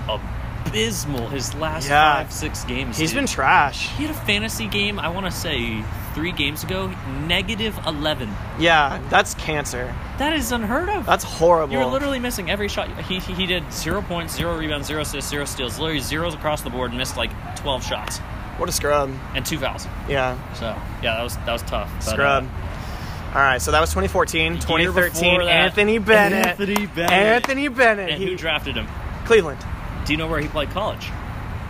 abysmal 0.69 1.29
his 1.29 1.55
last 1.55 1.89
Yeah. 1.89 2.15
five, 2.17 2.33
six 2.33 2.65
games. 2.65 2.97
He's 2.97 3.11
dude. 3.11 3.19
been 3.19 3.27
trash. 3.27 3.89
He 3.97 4.05
had 4.05 4.15
a 4.15 4.19
fantasy 4.21 4.67
game. 4.67 4.99
I 4.99 5.09
want 5.09 5.27
to 5.27 5.33
say 5.33 5.83
three 6.15 6.33
games 6.33 6.65
ago, 6.65 6.91
negative 7.27 7.79
eleven. 7.87 8.35
Yeah, 8.59 9.01
that's 9.11 9.35
cancer. 9.35 9.95
That 10.19 10.33
is 10.33 10.51
unheard 10.53 10.89
of. 10.89 11.07
That's 11.07 11.25
horrible. 11.25 11.73
You 11.73 11.79
were 11.81 11.87
literally 11.87 12.19
missing 12.19 12.51
every 12.51 12.69
shot. 12.69 12.89
He, 13.03 13.19
he, 13.21 13.33
he 13.35 13.47
did 13.47 13.71
zero 13.73 14.03
points, 14.03 14.35
zero 14.37 14.57
rebounds, 14.59 14.89
zero 14.89 15.03
assists, 15.03 15.31
zero 15.31 15.45
steals. 15.45 15.79
Literally 15.79 16.01
zeros 16.01 16.35
across 16.35 16.63
the 16.63 16.71
board 16.71 16.91
and 16.91 16.99
missed 16.99 17.17
like 17.17 17.31
12 17.57 17.85
shots 17.85 18.19
What 18.57 18.69
a 18.69 18.73
scrub. 18.73 19.11
and 19.35 19.45
two 19.47 19.59
fouls. 19.59 19.87
Yeah, 20.09 20.37
So, 20.55 20.67
yeah, 21.03 21.17
that 21.17 21.23
was 21.23 21.37
that 21.37 21.53
was 21.53 21.63
tough. 21.63 21.91
But, 22.05 22.05
scrub. 22.13 22.45
uh, 22.45 23.35
All 23.39 23.43
right, 23.43 23.61
so 23.63 23.71
that 23.73 23.81
was 23.81 23.91
2014. 23.91 24.53
year 24.55 24.61
2013, 24.61 25.39
that, 25.41 25.49
Anthony 25.49 25.99
Bennett. 25.99 26.47
Anthony 26.47 26.87
Bennett. 26.87 27.13
Anthony 27.13 27.69
Bennett. 27.69 28.11
and 28.11 28.23
He- 28.23 28.31
who 28.31 28.37
drafted 28.37 28.75
him? 28.77 28.89
Cleveland. 29.27 29.59
Do 30.09 30.15
you 30.15 30.17
know 30.17 30.27
where 30.27 30.41
he 30.41 30.49
played 30.49 30.71
college? 30.71 31.11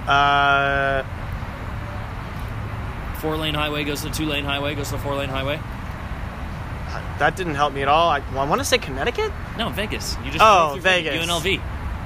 Uh, 0.07 1.03
Four 3.19 3.37
lane 3.37 3.55
highway 3.55 3.83
goes 3.83 4.03
to 4.03 4.11
two 4.11 4.27
lane 4.27 4.45
highway, 4.45 4.77
goes 4.77 4.91
to 4.91 4.99
four 4.99 5.17
lane 5.17 5.29
highway. 5.29 5.59
that 7.19 7.35
didn't 7.35 7.57
help 7.57 7.73
me 7.73 7.83
at 7.83 7.89
all. 7.89 8.09
I, 8.09 8.21
well, 8.31 8.39
I 8.39 8.49
want 8.49 8.61
to 8.61 8.65
say 8.65 8.79
Connecticut. 8.79 9.33
No, 9.59 9.71
Vegas. 9.71 10.17
You 10.25 10.31
just 10.31 10.39
Oh, 10.41 10.79
Vegas. 10.81 11.27
UNLV. 11.27 11.61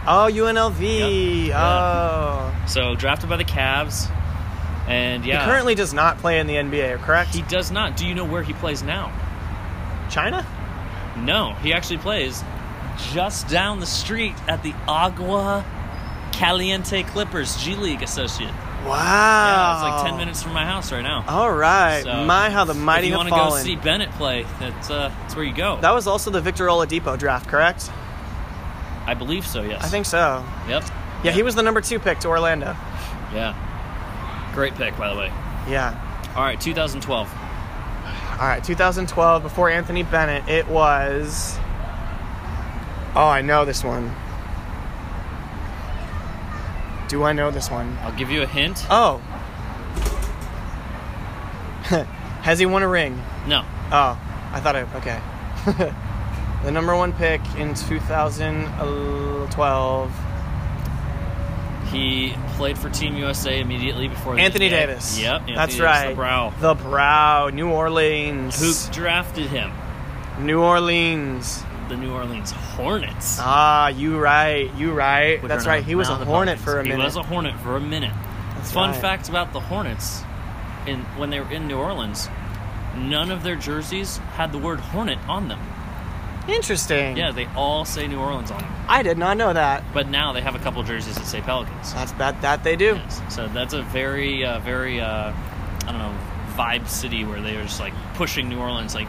Oh, 0.07 0.31
UNLV. 0.33 0.81
Yep. 0.81 1.49
Yeah. 1.49 1.63
Oh. 1.63 2.65
So 2.67 2.95
drafted 2.95 3.29
by 3.29 3.37
the 3.37 3.45
Cavs, 3.45 4.11
and 4.89 5.27
yeah, 5.27 5.45
He 5.45 5.51
currently 5.51 5.75
does 5.75 5.93
not 5.93 6.17
play 6.17 6.39
in 6.41 6.47
the 6.47 6.55
NBA, 6.55 7.03
correct? 7.03 7.35
he 7.35 7.43
does 7.43 7.71
not. 7.71 7.95
Do 7.95 8.07
you 8.07 8.15
know 8.15 8.25
where 8.25 8.43
he 8.43 8.55
plays 8.55 8.83
now? 8.83 9.13
China? 10.11 10.47
No, 11.19 11.53
he 11.63 11.75
actually 11.75 11.99
plays 11.99 12.43
just 13.13 13.49
down 13.49 13.81
the 13.81 13.87
street 13.87 14.35
at 14.49 14.63
the 14.63 14.73
Agua 14.89 15.63
Caliente 16.33 17.03
Clippers 17.05 17.57
G 17.63 17.77
League 17.77 18.03
associate. 18.03 18.53
Wow. 18.85 18.97
Yeah, 18.97 19.75
it's 19.75 19.83
like 20.03 20.11
ten 20.11 20.19
minutes 20.19 20.43
from 20.43 20.53
my 20.55 20.65
house 20.65 20.91
right 20.91 21.03
now. 21.03 21.25
All 21.29 21.53
right. 21.53 22.03
So, 22.03 22.25
My, 22.25 22.51
how 22.51 22.65
the 22.65 22.75
mighty 22.75 23.07
if 23.07 23.11
you 23.13 23.17
want 23.17 23.29
to 23.29 23.35
go 23.35 23.57
see 23.57 23.77
Bennett 23.77 24.11
play, 24.13 24.45
that's 24.59 24.91
uh, 24.91 25.13
that's 25.21 25.37
where 25.37 25.45
you 25.45 25.55
go. 25.55 25.81
That 25.81 25.93
was 25.93 26.07
also 26.07 26.31
the 26.31 26.41
Victor 26.41 26.67
Oladipo 26.67 27.17
draft, 27.17 27.49
correct? 27.49 27.91
I 29.07 29.15
believe 29.15 29.47
so. 29.47 29.63
Yes. 29.63 29.83
I 29.85 29.89
think 29.89 30.07
so. 30.07 30.45
Yep. 30.69 30.85
Yeah, 31.23 31.31
he 31.33 31.43
was 31.43 31.55
the 31.55 31.63
number 31.63 31.81
two 31.81 31.99
pick 32.01 32.19
to 32.21 32.29
Orlando. 32.29 32.77
Yeah. 33.33 33.55
Great 34.55 34.75
pick, 34.75 34.97
by 34.99 35.13
the 35.13 35.19
way. 35.19 35.33
Yeah. 35.69 35.97
All 36.37 36.43
right, 36.43 36.61
2012. 36.61 37.29
All 38.33 38.49
right, 38.49 38.63
2012, 38.65 39.43
before 39.43 39.71
Anthony 39.71 40.03
Bennett, 40.03 40.49
it 40.49 40.67
was. 40.67 41.57
Oh, 43.15 43.27
I 43.29 43.43
know 43.43 43.65
this 43.65 43.85
one. 43.85 44.13
Do 47.13 47.23
I 47.25 47.33
know 47.35 47.51
this 47.51 47.71
one? 47.71 47.99
I'll 48.01 48.17
give 48.17 48.31
you 48.31 48.41
a 48.41 48.47
hint. 48.47 48.87
Oh. 48.89 49.19
Has 52.41 52.59
he 52.59 52.65
won 52.65 52.83
a 52.83 52.89
ring? 52.89 53.21
No. 53.47 53.67
Oh, 53.93 54.19
I 54.51 54.61
thought 54.61 54.77
I. 54.77 54.85
Okay. 54.97 55.21
the 56.65 56.71
number 56.71 56.97
one 56.97 57.13
pick 57.13 57.43
in 57.59 57.75
2012. 57.75 60.13
He 61.91 62.33
played 62.55 62.79
for 62.79 62.89
Team 62.89 63.15
USA 63.17 63.61
immediately 63.61 64.09
before 64.09 64.39
Anthony 64.39 64.69
NBA. 64.69 64.71
Davis. 64.71 65.21
Yep. 65.21 65.33
Anthony 65.33 65.55
That's 65.55 65.73
Davis, 65.73 65.85
right. 65.85 66.09
The 66.09 66.15
brow. 66.15 66.55
The 66.61 66.73
Brow, 66.73 67.51
New 67.51 67.69
Orleans. 67.69 68.59
Who 68.59 68.73
drafted 68.91 69.49
him? 69.49 69.71
New 70.41 70.63
Orleans. 70.63 71.63
The 71.93 71.99
New 71.99 72.15
Orleans 72.15 72.53
Hornets. 72.53 73.37
Ah, 73.39 73.89
you 73.89 74.19
right. 74.19 74.73
You 74.77 74.93
right. 74.93 75.43
Which 75.43 75.51
That's 75.51 75.67
right. 75.67 75.85
He 75.85 75.95
was 75.95 76.09
a 76.09 76.15
Hornet 76.15 76.59
Pelicans. 76.59 76.65
for 76.65 76.79
a 76.81 76.83
minute. 76.83 76.99
He 76.99 77.05
was 77.05 77.17
a 77.17 77.23
Hornet 77.23 77.61
for 77.61 77.77
a 77.77 77.81
minute. 77.81 78.15
That's 78.55 78.73
Fun 78.73 78.93
right. 78.93 78.99
fact 78.99 79.29
about 79.29 79.53
the 79.53 79.61
Hornets: 79.61 80.23
in 80.87 81.01
when 81.19 81.29
they 81.29 81.39
were 81.39 81.53
in 81.53 81.69
New 81.69 81.77
Orleans, 81.77 82.31
none 82.97 83.31
of 83.31 83.43
their 83.43 83.57
jerseys 83.57 84.17
had 84.37 84.53
the 84.53 84.59
word 84.59 84.81
Hornet 84.81 85.19
on 85.29 85.49
them. 85.49 85.61
Interesting. 86.49 87.15
Yeah, 87.19 87.31
they 87.31 87.45
all 87.55 87.85
say 87.85 88.07
New 88.09 88.19
Orleans 88.19 88.51
on 88.51 88.61
them. 88.61 88.73
I 88.89 89.03
did 89.03 89.19
not 89.19 89.37
know 89.37 89.53
that. 89.53 89.85
But 89.93 90.09
now 90.09 90.33
they 90.33 90.41
have 90.41 90.55
a 90.55 90.61
couple 90.61 90.83
jerseys 90.85 91.17
that 91.17 91.27
say 91.27 91.43
Pelicans. 91.43 91.93
That's 91.93 92.13
that. 92.13 92.41
That 92.41 92.65
they 92.65 92.75
do. 92.75 92.95
Yes. 92.95 93.21
So 93.29 93.49
that's 93.49 93.75
a 93.75 93.83
very, 93.83 94.47
uh, 94.47 94.61
very, 94.61 94.99
uh, 94.99 95.35
I 95.35 95.85
don't 95.85 95.99
know, 95.99 96.17
vibe 96.55 96.89
city 96.89 97.25
where 97.27 97.43
they 97.43 97.55
are 97.57 97.63
just 97.65 97.81
like 97.81 97.93
pushing 98.15 98.49
New 98.49 98.59
Orleans. 98.61 98.95
Like 98.95 99.09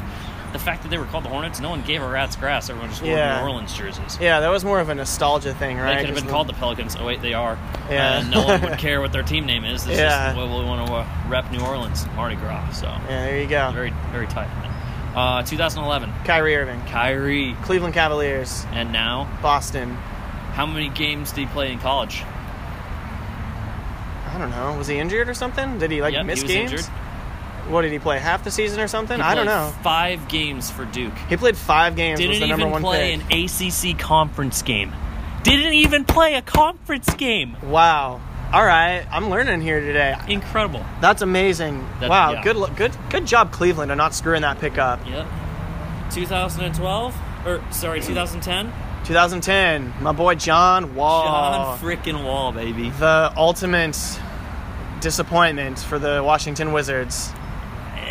the 0.53 0.59
fact 0.59 0.83
that 0.83 0.89
they 0.89 0.97
were 0.97 1.05
called 1.05 1.25
the 1.25 1.29
Hornets, 1.29 1.59
no 1.59 1.69
one 1.69 1.81
gave 1.81 2.01
a 2.01 2.07
rat's 2.07 2.35
grass. 2.35 2.69
Everyone 2.69 2.89
just 2.89 3.01
wore 3.01 3.11
Yeah. 3.11 3.39
New 3.41 3.47
Orleans 3.47 3.73
jerseys. 3.75 4.17
Yeah, 4.21 4.39
that 4.39 4.49
was 4.49 4.63
more 4.63 4.79
of 4.79 4.89
a 4.89 4.95
nostalgia 4.95 5.53
thing, 5.53 5.77
right? 5.77 5.95
They 5.95 6.01
could 6.05 6.09
have 6.15 6.23
been 6.23 6.31
called 6.31 6.47
the 6.47 6.53
Pelicans. 6.53 6.95
Oh 6.95 7.05
wait, 7.05 7.21
they 7.21 7.33
are. 7.33 7.57
Yeah. 7.89 8.19
And 8.19 8.31
no 8.31 8.43
one 8.45 8.61
would 8.61 8.77
care 8.79 9.01
what 9.01 9.11
their 9.11 9.23
team 9.23 9.45
name 9.45 9.65
is. 9.65 9.85
It's 9.87 9.97
Yeah. 9.99 10.33
just 10.33 10.37
well, 10.37 10.59
we 10.59 10.65
want 10.65 10.87
to 10.87 10.93
uh, 10.93 11.07
rep 11.27 11.51
New 11.51 11.59
Orleans 11.61 12.05
Mardi 12.15 12.35
Gras. 12.35 12.71
So 12.79 12.85
Yeah, 12.87 13.01
there 13.07 13.41
you 13.41 13.47
go. 13.47 13.71
very, 13.73 13.91
very 14.11 14.27
tight. 14.27 14.47
Uh, 15.15 15.43
2011, 15.43 16.11
Kyrie 16.25 16.55
Irving, 16.55 16.81
Kyrie, 16.87 17.55
Cleveland 17.63 17.93
Cavaliers, 17.93 18.65
and 18.71 18.91
now 18.91 19.27
Boston. 19.41 19.93
how 20.53 20.65
many 20.65 20.89
games 20.89 21.31
did 21.31 21.41
he 21.41 21.45
play 21.47 21.71
in 21.71 21.79
college? 21.79 22.23
I 24.33 24.37
don't 24.39 24.49
know. 24.49 24.75
Was 24.77 24.87
he 24.87 24.97
injured 24.97 25.29
or 25.29 25.33
something? 25.35 25.77
Did 25.77 25.91
he 25.91 26.01
like 26.01 26.13
Yep, 26.13 26.25
miss 26.25 26.39
he 26.41 26.43
was 26.45 26.51
games? 26.51 26.71
injured. 26.71 26.89
What 27.69 27.83
did 27.83 27.91
he 27.91 27.99
play? 27.99 28.19
Half 28.19 28.43
the 28.43 28.51
season 28.51 28.79
or 28.79 28.87
something? 28.87 29.19
I 29.19 29.35
don't 29.35 29.45
know. 29.45 29.73
Five 29.83 30.27
games 30.27 30.69
for 30.69 30.85
Duke. 30.85 31.13
He 31.29 31.37
played 31.37 31.57
five 31.57 31.95
games. 31.95 32.19
Didn't 32.19 32.39
the 32.39 32.47
number 32.47 32.63
even 32.67 32.71
one 32.71 32.81
play 32.81 33.17
pick. 33.17 33.31
an 33.31 33.91
ACC 33.93 33.97
conference 33.99 34.61
game. 34.61 34.91
Didn't 35.43 35.73
even 35.73 36.05
play 36.05 36.35
a 36.35 36.41
conference 36.41 37.13
game. 37.15 37.57
Wow. 37.63 38.21
All 38.53 38.63
right, 38.63 39.03
I'm 39.11 39.29
learning 39.31 39.61
here 39.61 39.79
today. 39.79 40.15
Incredible. 40.27 40.85
That's 41.01 41.23
amazing. 41.23 41.87
That- 41.99 42.09
wow, 42.09 42.33
yeah. 42.33 42.43
good, 42.43 42.55
lo- 42.55 42.69
good, 42.75 42.95
good 43.09 43.25
job, 43.25 43.51
Cleveland, 43.51 43.91
on 43.91 43.97
not 43.97 44.13
screwing 44.13 44.43
that 44.43 44.59
pick 44.59 44.77
up. 44.77 44.99
Yep. 45.07 45.25
2012 46.11 47.15
or 47.47 47.63
sorry, 47.71 47.99
mm. 47.99 48.05
2010. 48.05 48.71
2010, 49.05 49.93
my 50.01 50.11
boy 50.11 50.35
John 50.35 50.95
Wall. 50.95 51.23
John 51.25 51.79
frickin' 51.79 52.23
Wall, 52.23 52.51
baby. 52.51 52.89
the 52.91 53.33
ultimate 53.35 53.97
disappointment 55.01 55.79
for 55.79 55.99
the 55.99 56.21
Washington 56.23 56.71
Wizards. 56.71 57.31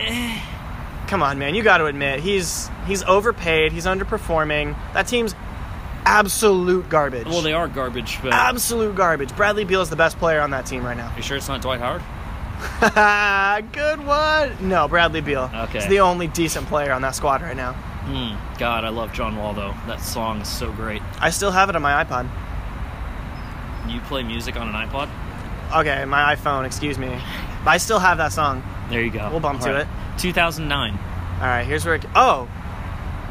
Eh. 0.03 0.41
Come 1.09 1.23
on, 1.23 1.39
man, 1.39 1.55
you 1.55 1.63
got 1.63 1.79
to 1.79 1.87
admit 1.87 2.21
he's 2.21 2.71
he's 2.87 3.03
overpaid. 3.03 3.73
He's 3.73 3.85
underperforming. 3.85 4.75
That 4.95 5.07
team's 5.07 5.35
absolute 6.07 6.89
garbage. 6.89 7.27
Well, 7.27 7.43
they 7.43 7.53
are 7.53 7.69
garbage, 7.69 8.19
but 8.23 8.33
absolute 8.33 8.95
garbage. 8.95 9.35
Bradley 9.37 9.65
Beal 9.65 9.83
is 9.83 9.91
the 9.91 9.97
best 9.97 10.19
player 10.19 10.41
on 10.41 10.51
that 10.53 10.65
team 10.65 10.85
right 10.85 10.97
now. 10.97 11.13
you 11.17 11.23
sure 11.23 11.37
it's 11.37 11.49
not 11.49 11.61
Dwight 11.61 11.81
Howard? 11.81 12.03
Good 13.73 14.07
one. 14.07 14.69
No, 14.69 14.89
Bradley 14.89 15.21
Beal. 15.21 15.51
Okay. 15.53 15.81
He's 15.81 15.89
the 15.89 16.01
only 16.01 16.29
decent 16.29 16.67
player 16.69 16.93
on 16.93 17.03
that 17.03 17.15
squad 17.15 17.43
right 17.43 17.57
now. 17.57 17.73
Hmm. 17.73 18.59
God, 18.59 18.85
I 18.85 18.89
love 18.89 19.13
John 19.13 19.37
Wall 19.37 19.53
though. 19.53 19.75
That 19.87 20.01
song 20.01 20.41
is 20.41 20.49
so 20.49 20.73
great. 20.73 21.03
I 21.21 21.31
still 21.31 21.51
have 21.51 21.69
it 21.69 21.77
on 21.77 21.83
my 21.83 22.03
iPod. 22.05 22.29
You 23.89 24.01
play 24.03 24.23
music 24.23 24.57
on 24.57 24.69
an 24.69 24.75
iPod? 24.89 25.11
Okay, 25.81 26.05
my 26.05 26.35
iPhone. 26.35 26.65
Excuse 26.65 26.99
me. 26.99 27.09
But 27.65 27.71
I 27.71 27.77
still 27.79 27.99
have 27.99 28.19
that 28.19 28.33
song. 28.33 28.63
There 28.91 29.03
you 29.03 29.11
go. 29.11 29.29
We'll 29.31 29.41
bump 29.41 29.61
to 29.63 29.71
All 29.75 29.81
it. 29.81 29.89
2009. 30.19 30.93
All 30.95 31.41
right, 31.41 31.65
here's 31.65 31.85
where. 31.85 31.95
It, 31.97 32.05
oh, 32.15 32.49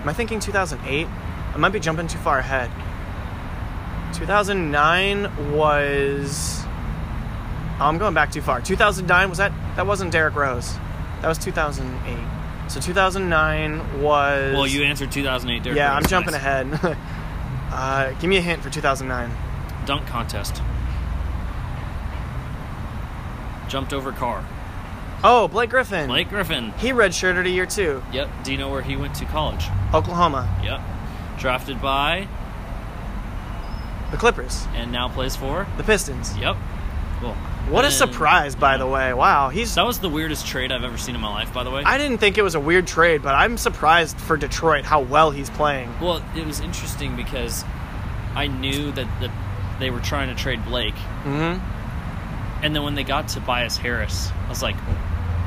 am 0.01 0.09
I 0.09 0.13
thinking 0.13 0.39
2008? 0.39 1.07
I 1.53 1.57
might 1.57 1.69
be 1.73 1.79
jumping 1.79 2.07
too 2.07 2.17
far 2.19 2.39
ahead. 2.39 2.69
2009 4.15 5.53
was. 5.53 6.61
Oh, 7.79 7.85
I'm 7.85 7.97
going 7.97 8.13
back 8.13 8.31
too 8.31 8.41
far. 8.41 8.61
2009 8.61 9.29
was 9.29 9.37
that? 9.39 9.51
That 9.75 9.87
wasn't 9.87 10.11
Derrick 10.11 10.35
Rose. 10.35 10.73
That 11.21 11.27
was 11.27 11.37
2008. 11.37 12.17
So 12.69 12.79
2009 12.79 14.01
was. 14.01 14.53
Well, 14.53 14.67
you 14.67 14.83
answered 14.83 15.11
2008. 15.11 15.63
Derrick 15.63 15.77
Yeah, 15.77 15.93
Rose. 15.95 16.03
I'm 16.03 16.09
jumping 16.09 16.33
Nice. 16.33 16.41
ahead. 16.41 16.67
uh, 17.71 18.11
give 18.19 18.29
me 18.29 18.37
a 18.37 18.41
hint 18.41 18.61
for 18.61 18.69
2009. 18.69 19.31
Dunk 19.85 20.05
contest. 20.07 20.61
Jumped 23.67 23.93
over 23.93 24.11
car. 24.11 24.45
Oh, 25.23 25.47
Blake 25.47 25.69
Griffin. 25.69 26.07
Blake 26.07 26.29
Griffin. 26.29 26.71
He 26.79 26.89
redshirted 26.91 27.45
a 27.45 27.49
year 27.49 27.65
too. 27.65 28.01
Yep. 28.11 28.29
Do 28.43 28.51
you 28.51 28.57
know 28.57 28.69
where 28.69 28.81
he 28.81 28.95
went 28.95 29.13
to 29.15 29.25
college? 29.25 29.65
Oklahoma. 29.93 30.49
Yep. 30.63 30.81
Drafted 31.39 31.81
by 31.81 32.27
The 34.11 34.17
Clippers. 34.17 34.65
and 34.75 34.91
now 34.91 35.09
plays 35.09 35.35
for. 35.35 35.67
The 35.77 35.83
Pistons. 35.83 36.35
Yep. 36.37 36.55
Cool. 37.19 37.33
What 37.69 37.85
a 37.85 37.91
surprise, 37.91 38.55
by 38.55 38.77
the 38.77 38.87
way. 38.87 39.13
Wow, 39.13 39.49
he's. 39.49 39.75
That 39.75 39.85
was 39.85 39.99
the 39.99 40.09
weirdest 40.09 40.47
trade 40.47 40.71
I've 40.71 40.83
ever 40.83 40.97
seen 40.97 41.13
in 41.13 41.21
my 41.21 41.29
life, 41.29 41.53
by 41.53 41.63
the 41.63 41.69
way. 41.69 41.83
I 41.85 41.99
didn't 41.99 42.17
think 42.17 42.39
it 42.39 42.41
was 42.41 42.55
a 42.55 42.59
weird 42.59 42.87
trade, 42.87 43.21
but 43.21 43.35
I'm 43.35 43.57
surprised 43.57 44.17
for 44.19 44.35
Detroit 44.35 44.83
how 44.85 45.01
well 45.01 45.29
he's 45.29 45.51
playing. 45.51 45.93
well, 46.01 46.23
it 46.35 46.45
was 46.47 46.59
interesting 46.59 47.15
because 47.15 47.63
I 48.33 48.47
knew 48.47 48.91
that 48.93 49.07
the, 49.21 49.31
they 49.79 49.91
were 49.91 49.99
trying 49.99 50.35
to 50.35 50.41
trade 50.41 50.65
Blake, 50.65 50.95
hmm 51.23 51.57
and 52.63 52.75
then 52.75 52.83
when 52.83 52.93
they 52.93 53.03
got 53.03 53.27
Tobias 53.27 53.75
Harris, 53.77 54.31
I 54.45 54.49
was 54.49 54.61
like, 54.61 54.75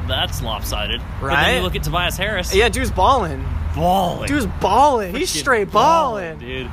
"That's 0.08 0.42
lopsided." 0.42 1.00
But 1.20 1.28
then 1.28 1.36
Right? 1.36 1.54
you 1.56 1.60
look 1.62 1.76
at 1.76 1.82
Tobias 1.82 2.16
Harris. 2.16 2.54
Yeah, 2.54 2.68
dude's 2.68 2.90
balling. 2.90 3.44
balling. 3.74 4.28
Dude's 4.28 4.46
balling. 4.60 5.14
He's 5.14 5.30
straight 5.30 5.70
balling. 5.70 6.38
dude. 6.38 6.70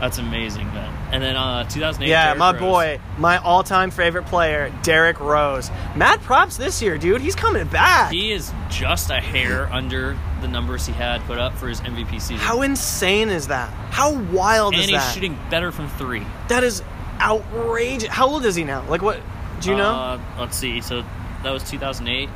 That's 0.00 0.18
amazing, 0.18 0.66
man. 0.74 0.92
And 1.12 1.22
then 1.22 1.36
uh, 1.36 1.62
2008. 1.68 2.08
Yeah, 2.10 2.24
Derrick 2.24 2.38
my 2.40 2.50
Rose. 2.52 2.60
boy, 2.60 3.00
my 3.18 3.36
all-time 3.36 3.92
favorite 3.92 4.26
player, 4.26 4.72
Derrick 4.82 5.20
Rose. 5.20 5.70
Mad 5.94 6.20
props 6.22 6.56
this 6.56 6.82
year, 6.82 6.98
dude. 6.98 7.20
He's 7.20 7.36
coming 7.36 7.68
back. 7.68 8.10
He 8.10 8.32
is 8.32 8.52
just 8.68 9.10
a 9.10 9.20
hair 9.20 9.66
under 9.72 10.18
the 10.40 10.48
numbers 10.48 10.86
he 10.86 10.92
had 10.92 11.20
put 11.22 11.38
up 11.38 11.54
for 11.54 11.68
his 11.68 11.80
MVP 11.82 12.14
season. 12.20 12.38
How 12.38 12.62
insane 12.62 13.28
is 13.28 13.46
that? 13.46 13.70
How 13.92 14.12
wild 14.32 14.74
and 14.74 14.82
is 14.82 14.88
that? 14.88 14.94
And 14.94 15.02
he's 15.04 15.12
shooting 15.14 15.38
better 15.50 15.70
from 15.70 15.88
three. 15.90 16.26
That 16.48 16.64
is 16.64 16.82
outrageous. 17.20 18.08
How 18.08 18.28
old 18.28 18.44
is 18.44 18.56
he 18.56 18.64
now? 18.64 18.84
Like 18.88 19.02
what? 19.02 19.20
Do 19.60 19.70
you 19.70 19.76
know? 19.76 19.92
Uh, 19.92 20.20
let's 20.38 20.56
see. 20.56 20.80
So 20.80 21.04
that 21.44 21.50
was 21.52 21.62
2008. 21.70 22.28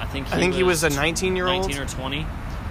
I 0.00 0.06
think. 0.06 0.28
He 0.28 0.34
I 0.34 0.36
think 0.38 0.54
he 0.54 0.62
was 0.62 0.84
a 0.84 0.90
19-year-old. 0.90 1.66
19 1.68 1.82
or 1.82 1.86
20. 1.86 2.26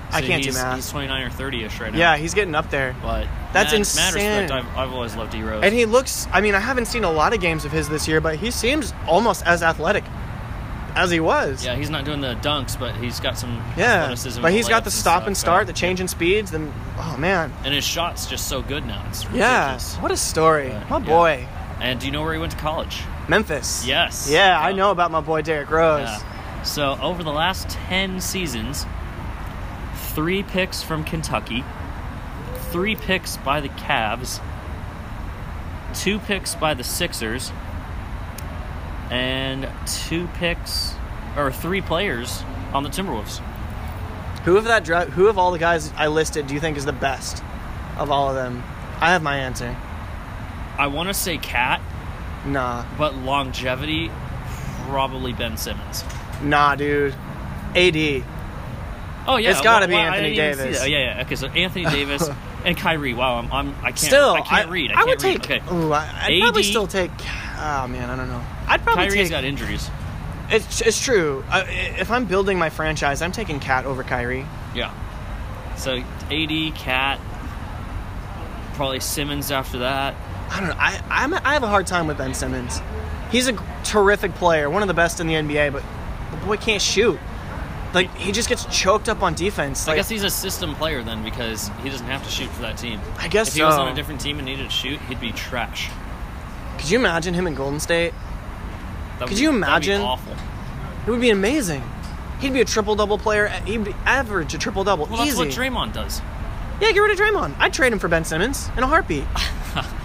I 0.10 0.22
So 0.22 0.28
can't 0.28 0.42
do 0.42 0.48
he's, 0.48 0.56
math. 0.56 0.76
He's 0.76 0.90
29 0.90 1.22
or 1.24 1.30
30ish 1.30 1.80
right 1.82 1.92
now. 1.92 2.00
Yeah, 2.00 2.18
he's 2.18 2.34
getting 2.34 2.56
up 2.56 2.70
there. 2.70 2.96
but 3.02 3.28
That's 3.52 3.72
mad, 3.74 3.80
insane. 3.80 4.14
Mad 4.14 4.42
respect. 4.42 4.52
I've, 4.52 4.78
I've 4.78 4.94
always 4.94 5.16
loved 5.16 5.34
D 5.34 5.42
Rose. 5.44 5.64
And 5.64 5.74
he 5.74 5.86
looks, 5.86 6.28
I 6.32 6.40
mean, 6.40 6.56
I 6.56 6.60
haven't 6.60 6.86
seen 6.86 7.04
a 7.04 7.12
lot 7.12 7.34
of 7.34 7.42
games 7.42 7.66
of 7.66 7.72
his 7.74 7.90
this 7.90 8.08
year, 8.08 8.22
but 8.22 8.38
he 8.38 8.50
seems 8.52 8.94
almost 9.06 9.46
as 9.46 9.62
athletic 9.64 10.06
as 10.96 11.12
he 11.12 11.20
was. 11.20 11.64
yeah, 11.64 11.76
he's 11.76 11.90
not 11.90 12.06
doing 12.06 12.22
the 12.22 12.36
dunks, 12.36 12.80
but 12.80 12.96
he's 12.96 13.20
got 13.20 13.38
some 13.38 13.62
Yeah. 13.78 14.16
But 14.42 14.52
he's 14.54 14.68
got 14.70 14.84
the 14.84 14.92
stop 14.92 15.20
stuff, 15.22 15.28
and 15.28 15.38
start, 15.38 15.68
the 15.68 15.74
change 15.74 16.00
in 16.00 16.08
speeds, 16.08 16.52
then, 16.52 16.74
oh 16.98 17.18
man. 17.18 17.54
and 17.66 17.74
his 17.74 17.84
shot's 17.84 18.26
just 18.26 18.48
so 18.48 18.62
good 18.62 18.86
now. 18.86 19.06
It's 19.10 19.26
Yeah. 19.32 19.78
What 20.00 20.12
a 20.12 20.18
story. 20.18 20.70
But, 20.70 20.90
My 20.90 20.98
yeah. 21.00 21.06
boy. 21.06 21.48
And 21.82 22.00
do 22.00 22.06
you 22.08 22.12
know 22.12 22.24
where 22.24 22.34
he 22.34 22.40
went 22.40 22.54
to 22.54 22.58
college? 22.58 23.04
Memphis. 23.28 23.86
Yes. 23.86 24.30
Yeah, 24.32 24.60
I 24.60 24.72
know 24.72 24.90
about 24.90 25.12
my 25.12 25.22
boy 25.22 25.42
Derrick 25.42 25.70
Rose. 25.70 26.08
Yeah. 26.08 26.37
So 26.68 27.00
over 27.02 27.24
the 27.24 27.32
last 27.32 27.70
10 27.70 28.20
seasons, 28.20 28.86
three 30.14 30.44
picks 30.44 30.84
from 30.84 31.06
Kentucky, 31.06 31.64
three 32.72 32.96
picks 32.96 33.38
by 33.38 33.62
the 33.62 33.70
Cavs, 33.70 34.42
two 35.96 36.20
picks 36.20 36.56
by 36.56 36.74
the 36.74 36.84
Sixers, 36.84 37.54
and 39.10 39.70
two 39.86 40.28
picks 40.36 40.94
or 41.38 41.54
three 41.54 41.82
players 41.82 42.44
on 42.74 42.84
the 42.84 42.90
Timberwolves. 42.90 43.40
Who 44.44 44.58
of 44.58 44.66
that 44.66 44.86
who 44.86 45.28
of 45.28 45.38
all 45.38 45.52
the 45.52 45.60
guys 45.60 45.92
I 45.96 46.08
listed 46.08 46.48
do 46.48 46.54
you 46.54 46.60
think 46.60 46.78
is 46.78 46.86
the 46.86 46.94
best 46.94 47.42
of 47.98 48.12
all 48.12 48.28
of 48.30 48.36
them? 48.36 48.62
I 49.00 49.12
have 49.12 49.24
my 49.24 49.38
answer. 49.38 49.76
I 50.78 50.88
want 50.88 51.08
to 51.08 51.14
say 51.14 51.38
Cat, 51.38 51.82
Nah. 52.46 52.86
but 52.98 53.16
longevity, 53.16 54.12
probably 54.86 55.32
Ben 55.32 55.56
Simmons. 55.56 56.04
Nah, 56.44 56.76
dude. 56.76 57.14
AD. 57.76 58.24
Oh 59.30 59.36
yeah, 59.36 59.52
It's 59.52 59.62
gotta 59.62 59.88
be 59.88 59.96
I 59.96 60.08
Anthony 60.16 60.36
didn't 60.36 60.54
even 60.54 60.58
see 60.58 60.64
Davis. 60.64 60.82
Oh, 60.82 60.86
Yeah, 60.86 61.16
yeah. 61.16 61.22
Okay, 61.24 61.36
so 61.36 61.48
Anthony 61.48 61.86
Davis 61.90 62.30
and 62.64 62.78
Kyrie. 62.78 63.14
Wow, 63.14 63.36
I'm, 63.38 63.52
I'm 63.52 63.76
I 63.80 63.88
can't. 63.88 64.00
Still, 64.00 64.34
I 64.34 64.42
can't 64.42 64.70
read. 64.70 64.92
I, 64.92 64.94
I 64.94 64.96
can't 64.96 65.08
would 65.10 65.24
read. 65.24 65.44
take. 65.44 65.62
Okay. 65.62 65.76
Ooh, 65.76 65.92
I, 65.92 66.10
I'd 66.28 66.40
probably 66.42 66.64
still 66.64 66.88
take. 66.88 67.12
Oh 67.60 67.88
man, 67.88 68.10
I 68.10 68.16
don't 68.16 68.30
know. 68.30 68.42
I'd 68.68 68.82
probably 68.84 69.08
Kyrie's 69.08 69.24
take. 69.24 69.32
got 69.32 69.44
injuries. 69.44 69.90
It's, 70.50 70.80
it's 70.82 71.04
true. 71.04 71.44
Uh, 71.50 71.66
if 71.68 72.10
I'm 72.10 72.24
building 72.26 72.58
my 72.58 72.70
franchise, 72.70 73.22
I'm 73.22 73.34
taking 73.34 73.60
Cat 73.60 73.84
over 73.86 74.02
Kyrie. 74.04 74.46
Yeah. 74.74 74.94
So 75.76 75.98
AD, 76.32 76.76
Cat, 76.76 77.20
probably 78.76 79.02
Simmons 79.02 79.52
after 79.52 79.80
that. 79.80 80.16
I 80.50 80.60
don't 80.62 80.70
know. 80.70 80.76
I 80.78 81.02
I'm, 81.10 81.34
I 81.34 81.54
have 81.54 81.64
a 81.64 81.68
hard 81.68 81.86
time 81.86 82.08
with 82.08 82.18
Ben 82.18 82.34
Simmons. 82.34 82.82
He's 83.30 83.50
a 83.50 83.58
terrific 83.84 84.36
player, 84.36 84.70
one 84.70 84.82
of 84.82 84.88
the 84.88 84.94
best 84.94 85.20
in 85.20 85.28
the 85.28 85.34
NBA, 85.34 85.74
but 85.74 85.84
boy 86.48 86.58
can't 86.58 86.82
shoot. 86.82 87.20
Like 87.94 88.14
he 88.16 88.32
just 88.32 88.50
gets 88.50 88.66
choked 88.66 89.08
up 89.10 89.24
on 89.24 89.34
defense. 89.34 89.88
I 89.88 89.96
guess 89.96 90.10
he's 90.10 90.24
a 90.24 90.30
system 90.30 90.76
player 90.76 91.04
then 91.04 91.24
because 91.24 91.70
he 91.84 91.90
doesn't 91.90 92.06
have 92.08 92.24
to 92.24 92.30
shoot 92.30 92.50
for 92.50 92.62
that 92.64 92.78
team. 92.78 93.00
I 93.18 93.28
guess 93.28 93.50
if 93.50 93.54
he 93.56 93.64
was 93.64 93.76
on 93.76 93.88
a 93.92 93.96
different 93.96 94.20
team 94.22 94.38
and 94.38 94.46
needed 94.46 94.64
to 94.66 94.70
shoot, 94.70 95.00
he'd 95.02 95.20
be 95.22 95.32
trash. 95.32 95.90
Could 96.78 96.90
you 96.90 97.00
imagine 97.00 97.34
him 97.34 97.48
in 97.48 97.56
Golden 97.56 97.80
State? 97.80 98.14
That 99.20 99.28
Could 99.30 99.40
you 99.40 99.52
be- 99.52 99.60
that'd 99.62 99.82
be 99.84 99.92
imagine? 99.94 100.02
awful. 100.02 100.34
It 101.08 101.10
would 101.12 101.22
be 101.22 101.30
amazing. 101.30 101.82
He'd 102.40 102.54
be 102.54 102.62
a 102.62 102.66
triple 102.66 102.96
double 102.96 103.18
player. 103.18 103.48
Eh, 103.48 103.62
he'd 103.62 103.84
be 103.86 103.96
average 104.06 104.54
a 104.54 104.58
triple 104.60 104.84
double. 104.84 105.06
Well, 105.08 105.18
that's 105.18 105.30
Easy. 105.32 105.38
what 105.40 105.48
Draymond 105.48 105.94
does. 105.94 106.22
yeah, 106.82 106.92
get 106.92 107.00
rid 107.00 107.12
of 107.12 107.18
Draymond. 107.18 107.56
I'd 107.58 107.74
trade 107.74 107.92
him 107.94 108.00
for 108.00 108.08
Ben 108.10 108.26
Simmons 108.26 108.70
in 108.78 108.84
a 108.84 108.88
heartbeat. 108.88 109.24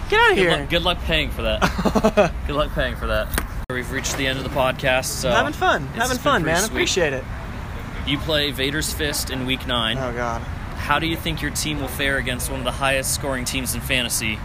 Get 0.09 0.19
out 0.19 0.31
of 0.33 0.37
here. 0.37 0.51
luck, 0.51 0.69
good 0.69 0.81
luck 0.83 0.97
paying 1.05 1.31
for 1.31 1.41
that. 1.43 2.31
good 2.47 2.55
luck 2.55 2.71
paying 2.75 2.95
for 2.95 3.07
that. 3.07 3.27
We've 3.73 3.91
reached 3.91 4.17
the 4.17 4.27
end 4.27 4.37
of 4.37 4.43
the 4.43 4.49
podcast. 4.51 5.05
So 5.05 5.29
having 5.31 5.53
fun. 5.53 5.87
Having 5.87 6.17
fun, 6.17 6.43
man. 6.43 6.57
sweet. 6.61 6.71
Appreciate 6.71 7.13
it. 7.13 7.23
You 8.07 8.17
play 8.17 8.51
Vader's 8.51 8.93
Fist 8.93 9.29
in 9.29 9.45
Week 9.45 9.65
Nine. 9.67 9.97
Oh 9.97 10.13
God. 10.13 10.41
How 10.41 10.99
do 10.99 11.07
you 11.07 11.15
think 11.15 11.41
your 11.41 11.51
team 11.51 11.79
will 11.79 11.87
fare 11.87 12.17
against 12.17 12.49
one 12.51 12.59
of 12.59 12.65
the 12.65 12.71
highest 12.71 13.13
scoring 13.15 13.45
teams 13.45 13.73
in 13.73 13.81
fantasy? 13.81 14.37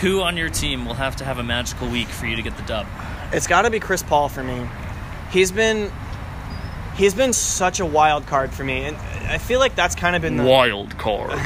Who 0.00 0.20
on 0.20 0.36
your 0.36 0.48
team 0.48 0.86
will 0.86 0.94
have 0.94 1.16
to 1.16 1.24
have 1.24 1.38
a 1.38 1.42
magical 1.42 1.88
week 1.88 2.06
for 2.06 2.26
you 2.26 2.36
to 2.36 2.42
get 2.42 2.56
the 2.56 2.62
dub? 2.62 2.86
It's 3.32 3.48
got 3.48 3.62
to 3.62 3.70
be 3.70 3.80
Chris 3.80 4.02
Paul 4.02 4.28
for 4.28 4.44
me. 4.44 4.66
He's 5.32 5.50
been 5.50 5.90
he's 6.94 7.14
been 7.14 7.32
such 7.32 7.80
a 7.80 7.86
wild 7.86 8.26
card 8.26 8.52
for 8.52 8.62
me, 8.64 8.84
and 8.84 8.96
I 8.96 9.38
feel 9.38 9.58
like 9.58 9.74
that's 9.74 9.94
kind 9.94 10.14
of 10.14 10.22
been 10.22 10.36
the 10.36 10.44
Wild 10.44 10.96
card. 10.98 11.32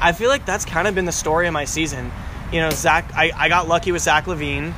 I 0.00 0.12
feel 0.12 0.28
like 0.28 0.44
that's 0.44 0.64
kind 0.64 0.86
of 0.86 0.94
been 0.94 1.04
the 1.04 1.12
story 1.12 1.46
of 1.46 1.52
my 1.52 1.64
season. 1.64 2.10
You 2.52 2.60
know, 2.60 2.70
Zach. 2.70 3.10
I, 3.14 3.30
I 3.34 3.48
got 3.48 3.68
lucky 3.68 3.92
with 3.92 4.02
Zach 4.02 4.24
LaVine. 4.26 4.74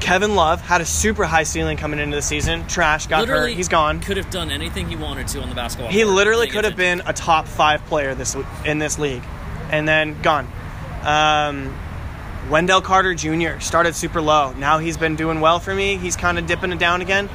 Kevin 0.00 0.34
Love 0.34 0.60
had 0.60 0.80
a 0.80 0.84
super 0.86 1.24
high 1.24 1.42
ceiling 1.42 1.76
coming 1.76 1.98
into 1.98 2.16
the 2.16 2.22
season. 2.22 2.66
Trash, 2.66 3.06
got 3.06 3.20
literally 3.20 3.52
hurt. 3.52 3.56
He's 3.56 3.68
gone. 3.68 4.00
Could 4.00 4.16
have 4.16 4.30
done 4.30 4.50
anything 4.50 4.88
he 4.88 4.96
wanted 4.96 5.28
to 5.28 5.40
on 5.40 5.48
the 5.48 5.54
basketball. 5.54 5.90
He 5.90 6.04
literally 6.04 6.48
could 6.48 6.64
have 6.64 6.76
been 6.76 7.02
a 7.04 7.12
top 7.12 7.46
five 7.46 7.84
player 7.86 8.14
this 8.14 8.36
in 8.64 8.78
this 8.78 8.98
league, 8.98 9.22
and 9.70 9.86
then 9.88 10.20
gone. 10.22 10.50
Um, 11.02 11.76
Wendell 12.50 12.80
Carter 12.80 13.14
Jr. 13.14 13.60
started 13.60 13.94
super 13.94 14.20
low. 14.20 14.52
Now 14.54 14.78
he's 14.78 14.96
been 14.96 15.16
doing 15.16 15.40
well 15.40 15.58
for 15.58 15.74
me. 15.74 15.96
He's 15.96 16.16
kind 16.16 16.38
of 16.38 16.46
dipping 16.46 16.72
it 16.72 16.78
down 16.78 17.02
again. 17.02 17.28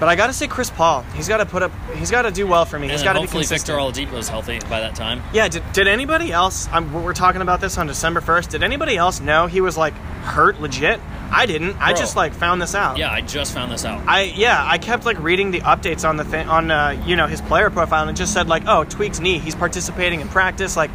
But 0.00 0.08
I 0.08 0.16
got 0.16 0.26
to 0.26 0.32
say, 0.32 0.48
Chris 0.48 0.68
Paul. 0.68 1.02
He's 1.14 1.28
got 1.28 1.36
to 1.36 1.46
put 1.46 1.62
up. 1.62 1.70
He's 1.94 2.10
got 2.10 2.22
to 2.22 2.32
do 2.32 2.44
well 2.44 2.64
for 2.64 2.76
me. 2.76 2.86
And 2.86 2.90
He's 2.90 3.02
then 3.02 3.04
got 3.04 3.12
to 3.12 3.18
be 3.20 3.26
hopefully 3.26 3.44
consistent. 3.44 3.78
Victor 3.78 4.02
Oladipo 4.02 4.18
is 4.18 4.28
healthy 4.28 4.58
by 4.68 4.80
that 4.80 4.96
time. 4.96 5.22
Yeah, 5.32 5.46
did, 5.46 5.62
did 5.72 5.86
anybody 5.86 6.32
else? 6.32 6.68
I'm, 6.72 6.92
we're 7.04 7.12
talking 7.12 7.40
about 7.40 7.60
this 7.60 7.78
on 7.78 7.86
December 7.86 8.20
1st. 8.20 8.48
Did 8.48 8.62
anybody 8.64 8.96
else 8.96 9.20
know 9.20 9.46
he 9.46 9.60
was 9.60 9.76
like 9.76 9.94
hurt 9.94 10.60
legit? 10.60 10.98
I 11.34 11.46
didn't. 11.46 11.76
I 11.80 11.94
just 11.94 12.14
like 12.14 12.34
found 12.34 12.60
this 12.60 12.74
out. 12.74 12.98
Yeah, 12.98 13.10
I 13.10 13.22
just 13.22 13.54
found 13.54 13.72
this 13.72 13.84
out. 13.86 14.06
I 14.06 14.22
yeah, 14.22 14.62
I 14.64 14.76
kept 14.78 15.04
like 15.06 15.18
reading 15.20 15.50
the 15.50 15.60
updates 15.62 16.06
on 16.08 16.16
the 16.18 16.24
thing 16.24 16.46
on 16.48 16.70
uh, 16.70 17.02
you 17.06 17.16
know 17.16 17.26
his 17.26 17.40
player 17.40 17.70
profile 17.70 18.02
and 18.02 18.10
it 18.10 18.16
just 18.20 18.32
said 18.34 18.48
like 18.48 18.64
oh 18.66 18.84
tweaks 18.84 19.18
knee 19.18 19.38
he's 19.38 19.54
participating 19.54 20.20
in 20.20 20.28
practice 20.28 20.76
like 20.76 20.90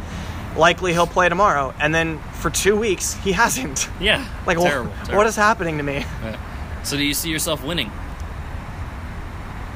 likely 0.56 0.92
he'll 0.92 1.06
play 1.08 1.28
tomorrow 1.28 1.74
and 1.80 1.94
then 1.94 2.18
for 2.34 2.50
two 2.50 2.76
weeks 2.76 3.14
he 3.14 3.32
hasn't 3.32 3.88
Yeah, 4.00 4.26
like 4.46 4.58
wh- 4.58 4.62
terrible. 4.62 4.90
what 4.90 5.06
terrible. 5.06 5.26
is 5.26 5.36
happening 5.36 5.76
to 5.78 5.82
me 5.82 5.98
Yeah. 6.22 6.82
So 6.84 6.96
do 6.96 7.02
you 7.04 7.14
see 7.14 7.30
yourself 7.30 7.64
winning? 7.64 7.90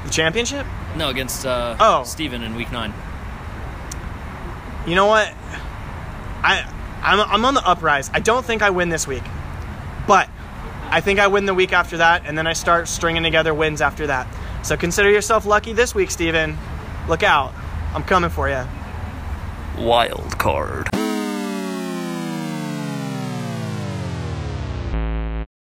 the 0.05 0.09
championship 0.09 0.65
No, 0.97 1.09
against 1.09 1.45
uh, 1.45 1.75
Oh. 1.79 2.03
Steven 2.03 2.41
in 2.43 2.55
week 2.55 2.71
nine. 2.71 2.93
you 4.87 4.95
know 4.95 5.05
what 5.07 5.27
I 6.43 6.69
I'm, 7.01 7.19
I'm 7.19 7.45
on 7.45 7.53
the 7.53 7.65
uprise 7.67 8.09
I 8.13 8.19
don't 8.19 8.45
think 8.45 8.61
I 8.61 8.69
win 8.71 8.89
this 8.89 9.07
week 9.07 9.23
but 10.07 10.29
I 10.93 11.01
think 11.01 11.19
I 11.19 11.25
win 11.25 11.47
the 11.47 11.55
week 11.55 11.73
after 11.73 11.97
that 11.97 12.27
and 12.27 12.37
then 12.37 12.45
I 12.45 12.53
start 12.53 12.87
stringing 12.87 13.23
together 13.23 13.51
wins 13.51 13.81
after 13.81 14.05
that. 14.05 14.27
So 14.63 14.77
consider 14.77 15.09
yourself 15.09 15.43
lucky 15.43 15.73
this 15.73 15.95
week 15.95 16.11
Steven. 16.11 16.55
Look 17.09 17.23
out. 17.23 17.51
I'm 17.95 18.03
coming 18.03 18.29
for 18.29 18.47
you 18.47 18.63
Wild 19.75 20.37
card. 20.37 20.92